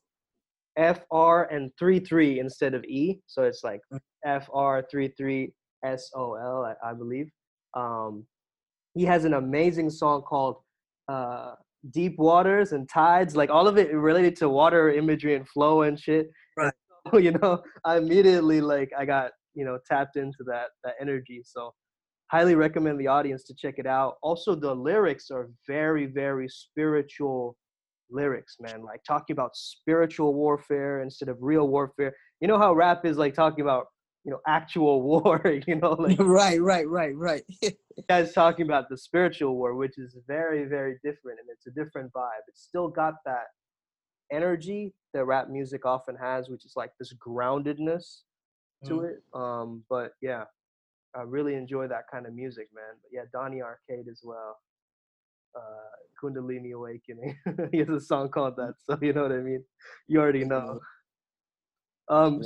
[0.79, 3.99] F R and three three instead of E, so it's like Mm.
[4.27, 5.53] F R three three
[5.85, 7.31] S O L, I, I believe.
[7.75, 8.27] Um,
[8.97, 10.57] he has an amazing song called
[11.09, 11.55] uh,
[11.91, 15.99] "Deep Waters and Tides," like all of it related to water imagery and flow and
[16.01, 16.31] shit.
[16.57, 16.73] Right.
[17.13, 21.41] So, you know, I immediately like I got you know tapped into that that energy.
[21.45, 21.73] So,
[22.33, 24.17] highly recommend the audience to check it out.
[24.23, 27.57] Also, the lyrics are very very spiritual
[28.11, 28.83] lyrics, man.
[28.83, 32.13] Like talking about spiritual warfare instead of real warfare.
[32.41, 33.87] You know how rap is like talking about
[34.25, 35.41] you know actual war.
[35.67, 37.45] You know, like right, right, right, right.
[38.09, 42.13] Guys talking about the spiritual war, which is very, very different, and it's a different
[42.13, 42.45] vibe.
[42.49, 43.47] It's still got that
[44.31, 48.23] energy that rap music often has, which is like this groundedness
[48.85, 49.11] to Mm.
[49.11, 49.23] it.
[49.35, 50.45] Um, but yeah,
[51.15, 52.95] I really enjoy that kind of music, man.
[53.03, 54.59] But yeah, Donny Arcade as well.
[55.55, 55.91] Uh,
[56.23, 57.39] Kundalini Awakening.
[57.73, 59.65] he has a song called that, so you know what I mean.
[60.07, 60.81] You already know.
[62.09, 62.41] Um.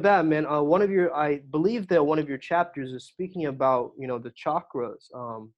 [0.00, 3.46] That, man, uh, one of your, I believe that one of your chapters is speaking
[3.46, 5.12] about, you know, the chakras.
[5.14, 5.52] Um,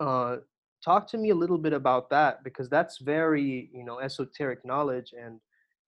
[0.00, 0.36] uh,
[0.84, 5.12] talk to me a little bit about that because that's very, you know, esoteric knowledge,
[5.18, 5.40] and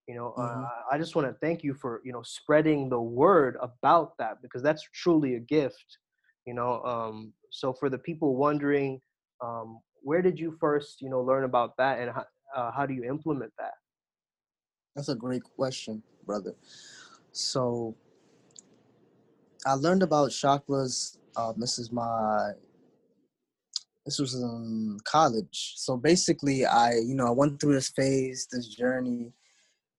[0.07, 0.69] you know, uh, Mhm.
[0.91, 4.61] I just want to thank you for, you know, spreading the word about that because
[4.61, 5.97] that's truly a gift,
[6.45, 6.83] you know.
[6.83, 9.01] Um, so for the people wondering,
[9.41, 12.93] um, where did you first, you know, learn about that, and how, uh, how do
[12.93, 13.73] you implement that?
[14.95, 16.55] That's a great question, brother.
[17.37, 17.93] So,
[19.65, 21.17] I learned about chakras.
[21.35, 22.51] Um, this is my.
[24.05, 25.73] This was in college.
[25.75, 29.33] So basically, I you know I went through this phase, this journey,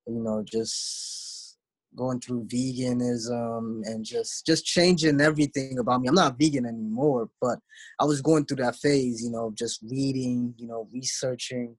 [0.06, 1.58] you know, just
[1.94, 6.08] going through veganism and just just changing everything about me.
[6.08, 7.58] I'm not vegan anymore, but
[8.00, 11.76] I was going through that phase, you know, just reading, you know, researching,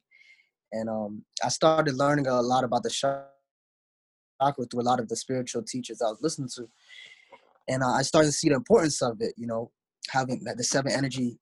[0.72, 2.92] and um, I started learning a lot about the
[4.42, 6.68] chakra through a lot of the spiritual teachers I was listening to,
[7.68, 9.34] and uh, I started to see the importance of it.
[9.38, 9.72] You know,
[10.10, 11.40] having that the seven energy,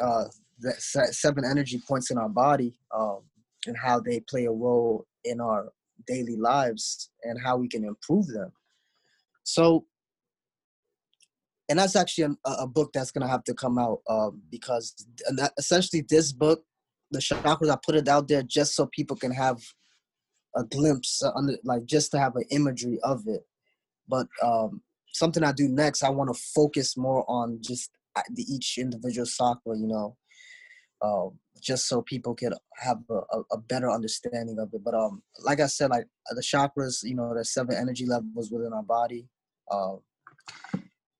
[0.00, 0.24] uh,
[1.10, 3.20] seven energy points in our body, um,
[3.66, 5.72] and how they play a role in our
[6.06, 8.52] daily lives and how we can improve them.
[9.44, 9.86] So,
[11.68, 14.94] and that's actually a, a book that's gonna have to come out um, because
[15.58, 16.64] essentially this book,
[17.10, 19.60] the chakras, I put it out there just so people can have
[20.56, 23.46] a glimpse, uh, under, like just to have an imagery of it.
[24.08, 28.42] But um, something I do next, I want to focus more on just uh, the
[28.42, 30.16] each individual chakra, you know,
[31.00, 31.28] uh,
[31.60, 34.82] just so people can have a, a, better understanding of it.
[34.84, 38.72] But um, like I said, like the chakras, you know, there's seven energy levels within
[38.72, 39.28] our body,
[39.70, 39.96] uh,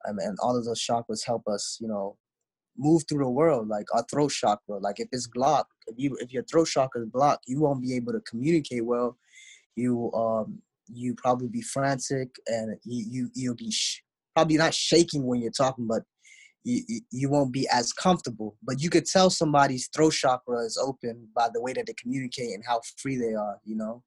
[0.05, 2.17] and, and all of those chakras help us, you know,
[2.77, 3.69] move through the world.
[3.69, 7.09] Like our throat chakra, like if it's blocked, if you if your throat chakra is
[7.09, 9.17] blocked, you won't be able to communicate well.
[9.77, 14.03] You um you probably be frantic and you you you'll be sh-
[14.35, 16.03] probably not shaking when you're talking, but
[16.65, 18.57] you, you won't be as comfortable.
[18.63, 22.55] But you could tell somebody's throat chakra is open by the way that they communicate
[22.55, 23.59] and how free they are.
[23.65, 24.03] You know,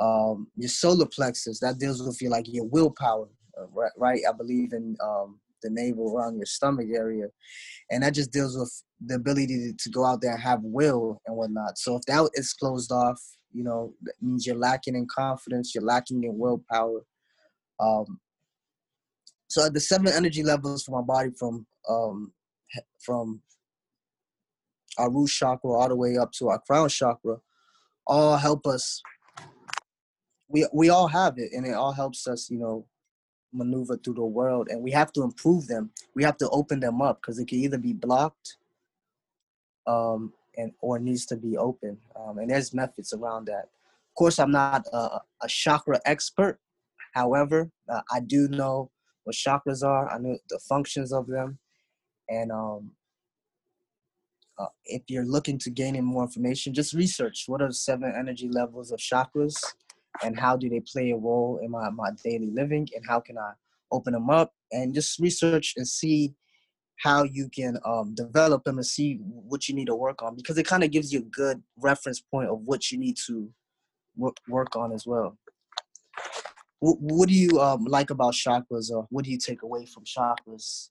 [0.00, 3.28] um, your solar plexus that deals with your like your willpower,
[3.58, 3.92] uh, right?
[3.96, 4.20] right?
[4.28, 7.26] I believe in um, the navel around your stomach area,
[7.90, 11.20] and that just deals with the ability to, to go out there and have will
[11.26, 11.78] and whatnot.
[11.78, 13.20] So if that is closed off,
[13.52, 17.00] you know, that means you're lacking in confidence, you're lacking in willpower.
[17.80, 18.20] Um,
[19.48, 22.32] so the seven energy levels for my body from um,
[22.98, 23.42] from
[24.98, 27.36] our root chakra all the way up to our crown chakra
[28.06, 29.02] all help us
[30.48, 32.86] we we all have it and it all helps us you know
[33.52, 37.02] maneuver through the world and we have to improve them we have to open them
[37.02, 38.56] up because it can either be blocked
[39.86, 41.98] um and or needs to be open.
[42.16, 43.68] Um, and there's methods around that.
[44.08, 46.58] Of course i'm not a, a chakra expert.
[47.14, 48.90] However uh, i do know
[49.24, 50.10] what chakras are.
[50.10, 51.58] I know the functions of them.
[52.28, 52.92] And um
[54.58, 58.12] uh, if you're looking to gain in more information just research what are the seven
[58.14, 59.54] energy levels of chakras
[60.22, 63.38] and how do they play a role in my, my daily living and how can
[63.38, 63.52] I
[63.90, 66.34] open them up and just research and see
[67.02, 70.56] how you can um, develop them and see what you need to work on because
[70.56, 73.50] it kind of gives you a good reference point of what you need to
[74.16, 75.36] work, work on as well.
[76.78, 80.04] What, what do you um, like about chakras or what do you take away from
[80.04, 80.90] chakras?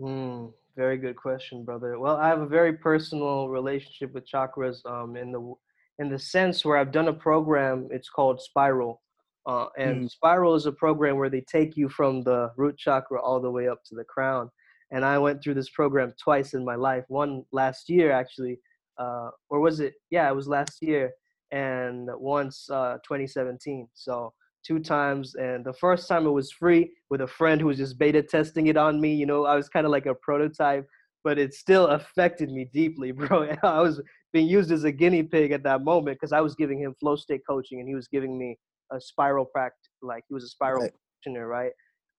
[0.00, 1.98] Mm, very good question, brother.
[1.98, 5.54] Well, I have a very personal relationship with chakras um, in the
[5.98, 7.88] in the sense where I've done a program.
[7.90, 9.02] It's called Spiral,
[9.46, 10.10] uh, and mm.
[10.10, 13.68] Spiral is a program where they take you from the root chakra all the way
[13.68, 14.50] up to the crown.
[14.90, 17.04] And I went through this program twice in my life.
[17.08, 18.58] One last year, actually,
[18.98, 19.94] uh, or was it?
[20.10, 21.10] Yeah, it was last year,
[21.52, 23.88] and once uh, 2017.
[23.94, 24.32] So
[24.66, 27.98] two times, and the first time it was free with a friend who was just
[27.98, 29.14] beta testing it on me.
[29.14, 30.86] You know, I was kind of like a prototype
[31.24, 33.54] but it still affected me deeply, bro.
[33.62, 34.00] I was
[34.32, 37.16] being used as a guinea pig at that moment because I was giving him flow
[37.16, 38.56] state coaching and he was giving me
[38.92, 40.92] a spiral practice, like he was a spiral right.
[40.92, 41.72] practitioner, right?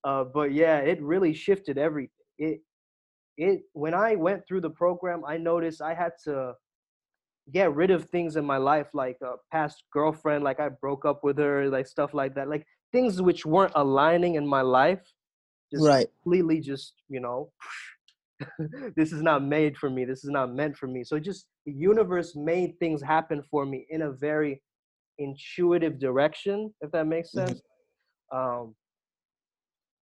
[0.03, 2.11] Uh, but yeah, it really shifted everything.
[2.39, 2.61] It,
[3.37, 6.53] it when I went through the program, I noticed I had to
[7.51, 11.23] get rid of things in my life, like a past girlfriend, like I broke up
[11.23, 15.01] with her, like stuff like that, like things which weren't aligning in my life.
[15.71, 16.07] Just right.
[16.23, 17.51] completely just you know
[18.95, 21.71] this is not made for me this is not meant for me so just the
[21.71, 24.61] universe made things happen for me in a very
[25.19, 27.47] intuitive direction if that makes mm-hmm.
[27.47, 27.61] sense
[28.33, 28.61] mm-hmm.
[28.61, 28.75] um,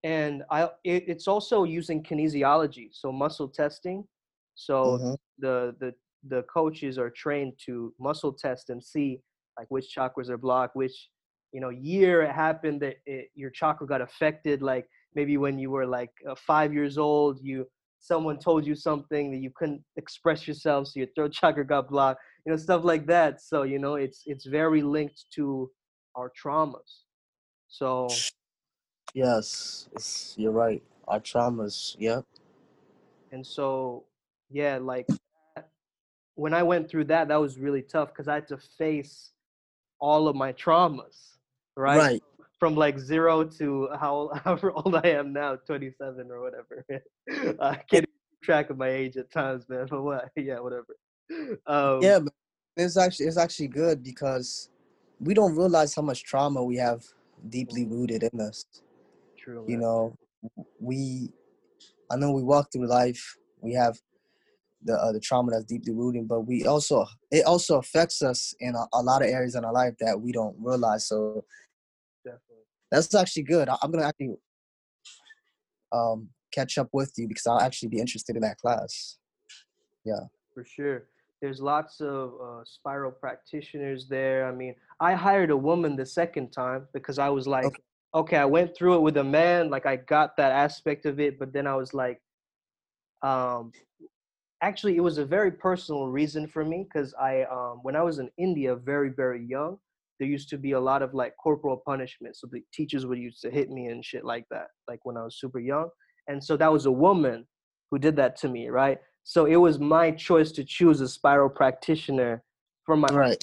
[0.04, 4.04] and i it, it's also using kinesiology so muscle testing.
[4.54, 5.14] So mm-hmm.
[5.38, 5.94] the the
[6.28, 9.20] the coaches are trained to muscle test and see
[9.56, 11.08] like which chakras are blocked which
[11.52, 15.70] you know year it happened that it, your chakra got affected like maybe when you
[15.70, 17.64] were like uh, five years old you
[18.00, 22.20] someone told you something that you couldn't express yourself so your throat chakra got blocked
[22.48, 23.42] you know stuff like that.
[23.42, 25.70] So you know it's it's very linked to
[26.14, 27.04] our traumas.
[27.68, 28.08] So
[29.14, 29.88] yes
[30.36, 32.24] you're right our traumas yep
[33.32, 34.04] and so
[34.50, 35.06] yeah like
[36.34, 39.32] when i went through that that was really tough because i had to face
[40.00, 41.36] all of my traumas
[41.76, 42.22] right right
[42.58, 46.84] from like zero to how however old I am now, 27 or whatever.
[47.60, 49.86] I can't keep track of my age at times, man.
[49.90, 50.28] But what?
[50.36, 50.96] Yeah, whatever.
[51.66, 52.32] Um, yeah, but
[52.76, 54.70] it's actually it's actually good because
[55.20, 57.04] we don't realize how much trauma we have
[57.48, 57.90] deeply mm.
[57.90, 58.64] rooted in us.
[59.48, 59.64] True.
[59.66, 60.14] You know,
[60.78, 61.32] we
[62.10, 63.38] I know we walk through life.
[63.60, 63.98] We have
[64.82, 68.74] the uh, the trauma that's deeply rooted, but we also it also affects us in
[68.74, 71.08] a, a lot of areas in our life that we don't realize.
[71.08, 71.44] So
[72.90, 73.70] that's actually good.
[73.70, 74.34] I'm gonna actually
[75.92, 79.16] um, catch up with you because I'll actually be interested in that class.
[80.04, 81.04] Yeah, for sure.
[81.40, 84.46] There's lots of uh, spiral practitioners there.
[84.46, 87.82] I mean, I hired a woman the second time because I was like, okay.
[88.14, 91.38] Okay, I went through it with a man, like I got that aspect of it,
[91.38, 92.20] but then I was like,
[93.22, 93.72] um,
[94.62, 98.18] actually, it was a very personal reason for me because I, um, when I was
[98.18, 99.78] in India, very very young,
[100.18, 102.36] there used to be a lot of like corporal punishment.
[102.36, 105.24] So the teachers would used to hit me and shit like that, like when I
[105.24, 105.88] was super young.
[106.28, 107.46] And so that was a woman
[107.90, 108.98] who did that to me, right?
[109.24, 112.42] So it was my choice to choose a spiral practitioner
[112.84, 113.42] for my right.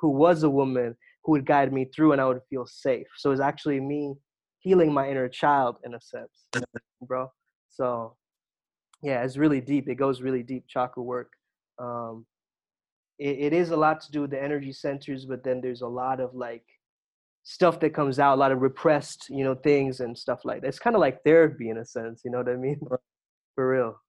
[0.00, 0.96] who was a woman
[1.28, 3.06] who would guide me through and I would feel safe.
[3.18, 4.14] So it's actually me
[4.60, 7.30] healing my inner child in a sense, you know, bro.
[7.68, 8.16] So
[9.02, 9.90] yeah, it's really deep.
[9.90, 11.32] It goes really deep chakra work.
[11.78, 12.24] Um,
[13.18, 15.86] it, it is a lot to do with the energy centers, but then there's a
[15.86, 16.64] lot of like
[17.42, 20.68] stuff that comes out, a lot of repressed, you know, things and stuff like that.
[20.68, 22.80] It's kind of like therapy in a sense, you know what I mean?
[23.54, 24.00] For real.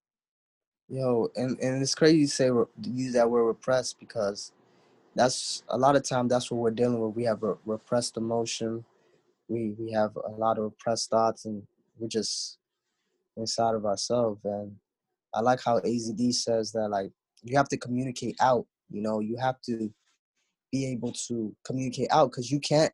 [0.87, 2.49] Yo, and, and it's crazy to say
[2.89, 4.53] use that word repressed because
[5.19, 7.13] that's a lot of time that's what we're dealing with.
[7.13, 8.85] We have a repressed emotion.
[9.49, 11.61] We we have a lot of repressed thoughts, and
[11.97, 12.57] we're just
[13.35, 14.39] inside of ourselves.
[14.45, 14.77] And
[15.33, 17.11] I like how AZD says that like
[17.43, 18.65] you have to communicate out.
[18.89, 19.93] You know, you have to
[20.71, 22.93] be able to communicate out because you can't.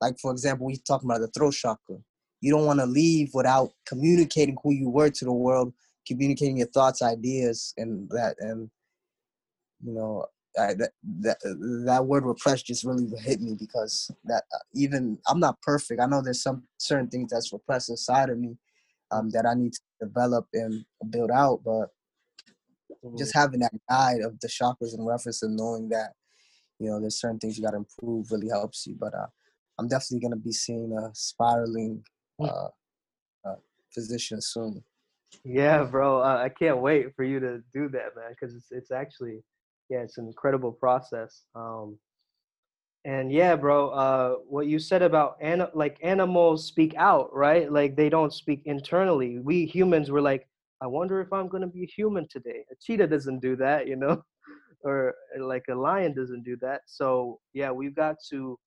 [0.00, 1.96] Like for example, we talking about the throat chakra.
[2.40, 5.74] You don't want to leave without communicating who you were to the world,
[6.06, 8.36] communicating your thoughts, ideas, and that.
[8.38, 8.70] And
[9.84, 10.24] you know,
[10.58, 10.90] I, that
[11.20, 11.38] that
[11.86, 16.00] that word repressed just really hit me because that uh, even I'm not perfect.
[16.00, 18.56] I know there's some certain things that's repressed inside of me
[19.12, 21.60] um, that I need to develop and build out.
[21.64, 21.88] But
[23.04, 23.16] mm-hmm.
[23.16, 26.12] just having that guide of the chakras and reference and knowing that
[26.78, 28.96] you know there's certain things you got to improve really helps you.
[28.98, 29.26] But uh,
[29.78, 32.02] I'm definitely gonna be seeing a spiraling
[32.40, 32.48] mm.
[32.48, 33.56] uh, uh,
[33.94, 34.82] physician soon.
[35.44, 36.20] Yeah, bro.
[36.20, 39.44] Uh, I can't wait for you to do that, man, because it's it's actually
[39.90, 41.42] yeah, it's an incredible process.
[41.54, 41.98] Um,
[43.04, 47.70] and yeah, bro, uh, what you said about an- like animals speak out, right?
[47.70, 49.38] Like they don't speak internally.
[49.38, 50.46] We humans were like,
[50.82, 52.64] I wonder if I'm gonna be a human today.
[52.70, 54.22] A cheetah doesn't do that, you know,
[54.84, 56.82] or like a lion doesn't do that.
[56.86, 58.58] So yeah, we've got to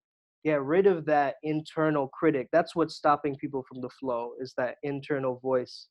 [0.43, 2.49] get rid of that internal critic.
[2.51, 4.33] That's what's stopping people from the flow.
[4.41, 5.87] Is that internal voice,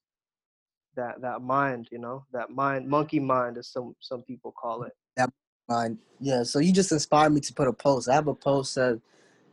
[0.96, 4.92] that that mind, you know, that mind, monkey mind, as some some people call it
[5.16, 5.30] that
[5.68, 5.98] mind.
[6.20, 8.08] Yeah, so you just inspired me to put a post.
[8.08, 9.00] I have a post that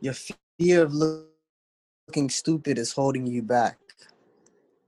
[0.02, 3.78] your fear of looking stupid is holding you back.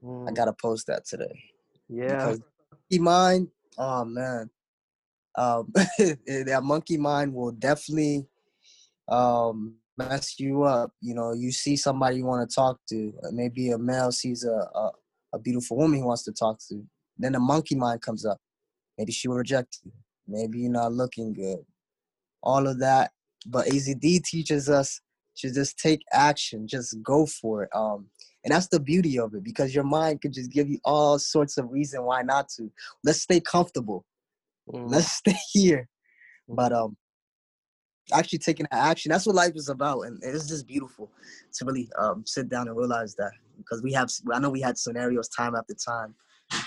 [0.03, 0.29] Mm.
[0.29, 1.43] I gotta post that today.
[1.89, 2.35] Yeah.
[2.71, 3.47] Monkey mind,
[3.77, 4.49] oh man.
[5.37, 8.27] Um that monkey mind will definitely
[9.07, 10.91] um mess you up.
[11.01, 13.13] You know, you see somebody you want to talk to.
[13.31, 14.91] Maybe a male sees a, a,
[15.33, 16.83] a beautiful woman he wants to talk to.
[17.17, 18.39] Then the monkey mind comes up.
[18.97, 19.91] Maybe she will reject you
[20.31, 21.59] maybe you're not looking good,
[22.41, 23.11] all of that.
[23.45, 25.01] But AZD teaches us
[25.37, 27.69] to just take action, just go for it.
[27.73, 28.07] Um,
[28.43, 31.57] and that's the beauty of it because your mind could just give you all sorts
[31.57, 32.71] of reason why not to.
[33.03, 34.05] Let's stay comfortable.
[34.71, 34.91] Mm.
[34.91, 35.87] Let's stay here.
[36.47, 36.97] But um,
[38.13, 39.11] actually taking action.
[39.11, 41.09] That's what life is about, and it's just beautiful
[41.53, 44.09] to really um, sit down and realize that because we have.
[44.33, 46.15] I know we had scenarios time after time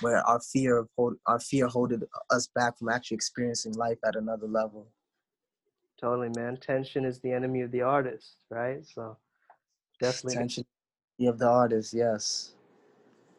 [0.00, 4.16] where our fear of hold, our fear holding us back from actually experiencing life at
[4.16, 4.86] another level.
[6.00, 6.56] Totally, man.
[6.56, 8.84] Tension is the enemy of the artist, right?
[8.84, 9.16] So
[10.00, 10.64] definitely tension
[11.26, 12.52] of the artist, yes.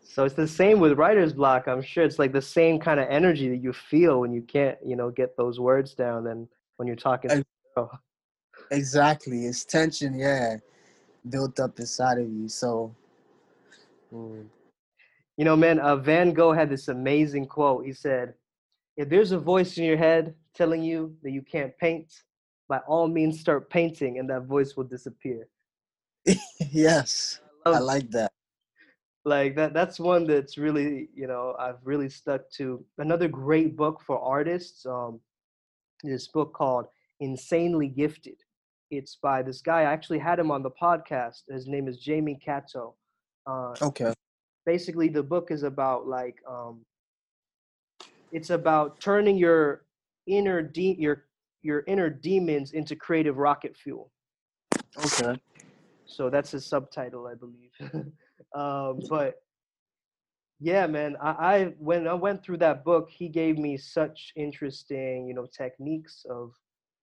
[0.01, 1.67] So it's the same with writer's block.
[1.67, 4.77] I'm sure it's like the same kind of energy that you feel when you can't,
[4.85, 6.23] you know, get those words down.
[6.23, 7.43] Then when you're talking.
[8.71, 10.57] Exactly, it's tension, yeah,
[11.29, 12.47] built up inside of you.
[12.49, 12.95] So.
[14.13, 14.45] Mm.
[15.37, 17.85] You know, man, uh, Van Gogh had this amazing quote.
[17.85, 18.35] He said,
[18.95, 22.13] If there's a voice in your head telling you that you can't paint,
[22.67, 25.47] by all means start painting and that voice will disappear.
[26.71, 28.31] yes, I, I like that.
[29.25, 32.83] Like that that's one that's really, you know, I've really stuck to.
[32.97, 35.19] Another great book for artists, um,
[36.03, 36.85] this book called
[37.19, 38.41] Insanely Gifted.
[38.91, 39.81] It's by this guy.
[39.81, 41.43] I actually had him on the podcast.
[41.49, 42.93] His name is Jamie Catto.
[43.47, 44.13] Uh, okay
[44.65, 46.81] basically the book is about like um
[48.31, 49.85] it's about turning your
[50.27, 51.25] inner de- your
[51.61, 54.11] your inner demons into creative rocket fuel
[54.97, 55.39] okay
[56.05, 57.71] so that's his subtitle i believe
[58.55, 59.35] um but
[60.59, 65.27] yeah man I, I when i went through that book he gave me such interesting
[65.27, 66.53] you know techniques of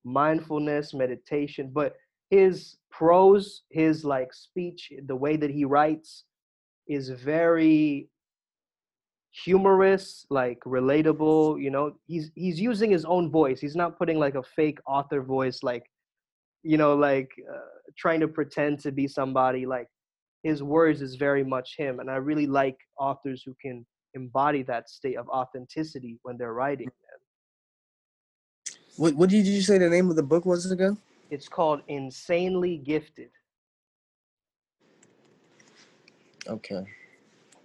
[0.05, 1.95] mindfulness meditation but
[2.31, 6.25] his prose his like speech the way that he writes
[6.89, 8.09] is very
[9.33, 11.61] humorous, like relatable.
[11.61, 13.61] You know, he's he's using his own voice.
[13.61, 15.85] He's not putting like a fake author voice, like
[16.63, 17.59] you know, like uh,
[17.99, 19.67] trying to pretend to be somebody.
[19.67, 19.89] Like
[20.43, 24.91] his words is very much him, and I really like authors who can embody that
[24.91, 26.91] state of authenticity when they're writing.
[28.97, 30.99] What What did you say the name of the book was again?
[31.31, 33.31] It's called Insanely Gifted.
[36.47, 36.85] Okay.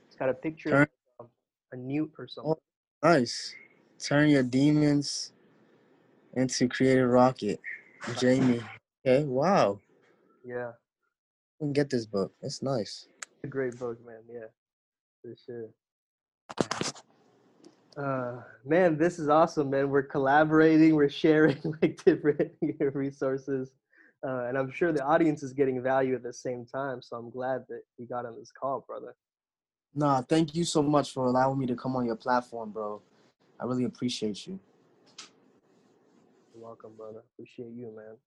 [0.07, 0.87] It's got a picture Turn-
[1.19, 1.27] of
[1.71, 2.53] a newt or something.
[2.53, 3.53] Oh, nice.
[3.99, 5.33] Turn your demons
[6.33, 7.59] into creative rocket.
[8.19, 8.61] Jamie.
[9.05, 9.79] Okay, wow.
[10.45, 10.71] Yeah.
[11.59, 12.31] I can get this book.
[12.41, 13.07] It's nice.
[13.19, 14.21] It's a great book, man.
[14.31, 14.47] Yeah.
[15.21, 15.69] For sure.
[17.97, 19.89] Uh, man, this is awesome, man.
[19.89, 22.51] We're collaborating, we're sharing like different
[22.93, 23.71] resources.
[24.25, 27.01] Uh, and I'm sure the audience is getting value at the same time.
[27.01, 29.15] So I'm glad that you got on this call, brother.
[29.95, 33.01] Nah, thank you so much for allowing me to come on your platform, bro.
[33.59, 34.59] I really appreciate you.
[36.53, 37.23] You're welcome, brother.
[37.33, 38.17] Appreciate you, man.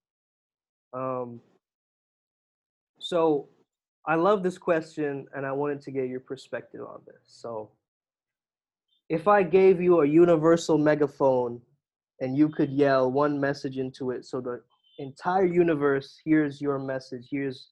[0.93, 1.41] Um,
[2.99, 3.49] so
[4.07, 7.21] I love this question, and I wanted to get your perspective on this.
[7.27, 7.71] So,
[9.11, 11.61] if I gave you a universal megaphone
[12.21, 14.63] and you could yell one message into it, so the
[15.01, 17.71] entire universe hears your message, hears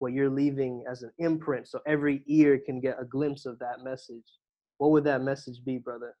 [0.00, 3.84] what you're leaving as an imprint, so every ear can get a glimpse of that
[3.84, 4.24] message,
[4.78, 6.16] what would that message be, brother?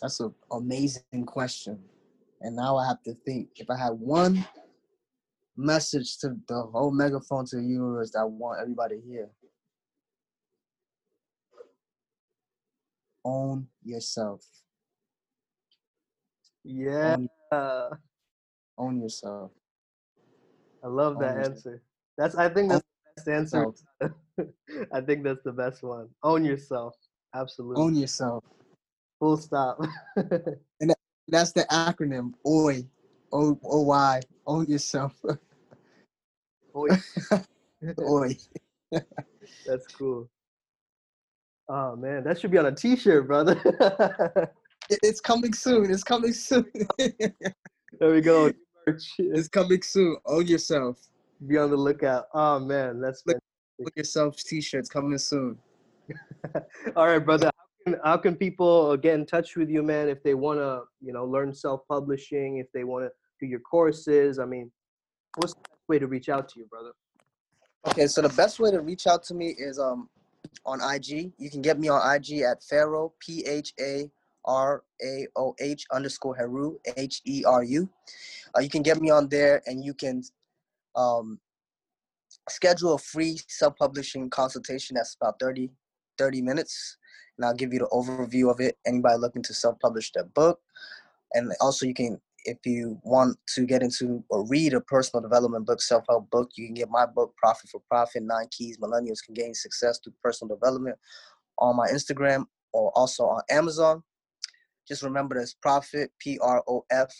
[0.00, 1.78] That's an amazing question.
[2.40, 4.44] And now I have to think if I had one
[5.56, 9.28] message to the whole megaphone to the universe that I want everybody hear.
[13.24, 14.44] Own yourself.
[16.64, 17.16] Yeah.
[17.52, 17.98] Own,
[18.78, 19.52] own yourself.
[20.82, 21.82] I love that Own answer.
[22.18, 23.66] That's I think that's the best answer.
[24.92, 26.08] I think that's the best one.
[26.22, 26.94] Own yourself.
[27.34, 27.82] Absolutely.
[27.82, 28.44] Own yourself.
[29.20, 29.80] Full stop.
[30.80, 30.92] And
[31.28, 32.32] that's the acronym.
[32.44, 32.84] OI.
[33.32, 34.20] O O Y.
[34.46, 35.14] Own yourself.
[36.72, 36.88] Boy,
[38.00, 38.36] Oi.
[39.66, 40.28] that's cool.
[41.68, 44.52] Oh man, that should be on a t-shirt, brother.
[45.02, 45.90] It's coming soon.
[45.90, 46.66] It's coming soon.
[46.98, 48.52] there we go.
[48.86, 50.16] It's coming soon.
[50.26, 50.98] Own yourself.
[51.46, 52.26] Be on the lookout.
[52.34, 53.38] Oh man, that's Look-
[53.80, 55.56] Own yourself t-shirts coming soon.
[56.96, 57.46] All right, brother.
[57.46, 60.08] How can, how can people get in touch with you, man?
[60.08, 63.10] If they want to, you know, learn self-publishing, if they want to
[63.42, 64.70] do your courses, I mean,
[65.36, 66.92] what's the best way to reach out to you, brother?
[67.88, 70.08] Okay, so the best way to reach out to me is um
[70.64, 71.32] on IG.
[71.38, 74.08] You can get me on IG at Pharaoh P H A
[74.44, 77.88] R A O H underscore Heru H E R U.
[78.56, 80.22] Uh, you can get me on there, and you can
[80.94, 81.40] um
[82.48, 84.94] schedule a free self-publishing consultation.
[84.94, 85.70] That's about 30,
[86.18, 86.96] 30 minutes,
[87.36, 88.78] and I'll give you the overview of it.
[88.86, 90.60] Anybody looking to self-publish their book,
[91.34, 95.66] and also you can if you want to get into or read a personal development
[95.66, 99.22] book, self help book, you can get my book, Profit for Prophet Nine Keys Millennials
[99.24, 100.96] Can Gain Success Through Personal Development,
[101.58, 104.02] on my Instagram or also on Amazon.
[104.88, 107.12] Just remember that's Profit, P R O F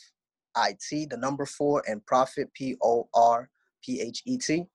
[0.54, 3.48] I T, the number four, and Prophet, P O R
[3.84, 4.66] P H E T.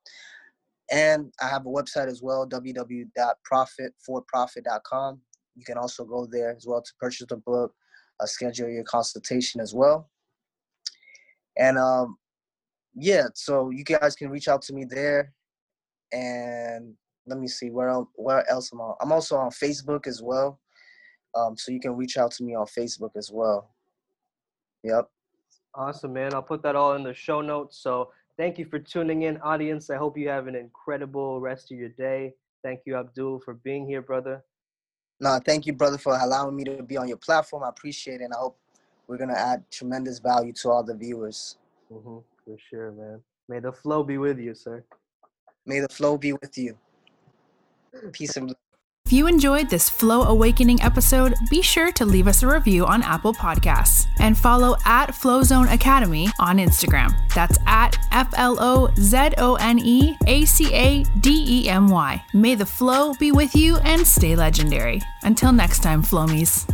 [0.89, 5.21] And I have a website as well, www.profitforprofit.com.
[5.55, 7.73] You can also go there as well to purchase the book,
[8.21, 10.09] uh, schedule your consultation as well.
[11.57, 12.17] And um,
[12.95, 15.33] yeah, so you guys can reach out to me there.
[16.13, 16.93] And
[17.25, 18.93] let me see where else, where else am I?
[19.01, 20.59] I'm also on Facebook as well.
[21.35, 23.73] Um, so you can reach out to me on Facebook as well.
[24.83, 25.09] Yep.
[25.75, 26.33] Awesome, man.
[26.33, 27.77] I'll put that all in the show notes.
[27.77, 29.89] So thank you for tuning in, audience.
[29.89, 32.33] I hope you have an incredible rest of your day.
[32.63, 34.43] Thank you, Abdul, for being here, brother.
[35.19, 37.63] No, thank you, brother, for allowing me to be on your platform.
[37.63, 38.25] I appreciate it.
[38.25, 38.59] And I hope
[39.07, 41.57] we're gonna add tremendous value to all the viewers.
[41.91, 43.21] hmm for sure, man.
[43.49, 44.83] May the flow be with you, sir.
[45.65, 46.77] May the flow be with you.
[48.13, 48.55] Peace and
[49.05, 53.03] If you enjoyed this Flow Awakening episode, be sure to leave us a review on
[53.03, 57.13] Apple Podcasts and follow at Flozone Academy on Instagram.
[57.33, 61.89] That's at F L O Z O N E A C A D E M
[61.89, 62.23] Y.
[62.33, 65.01] May the flow be with you and stay legendary.
[65.23, 66.65] Until next time, Flomies.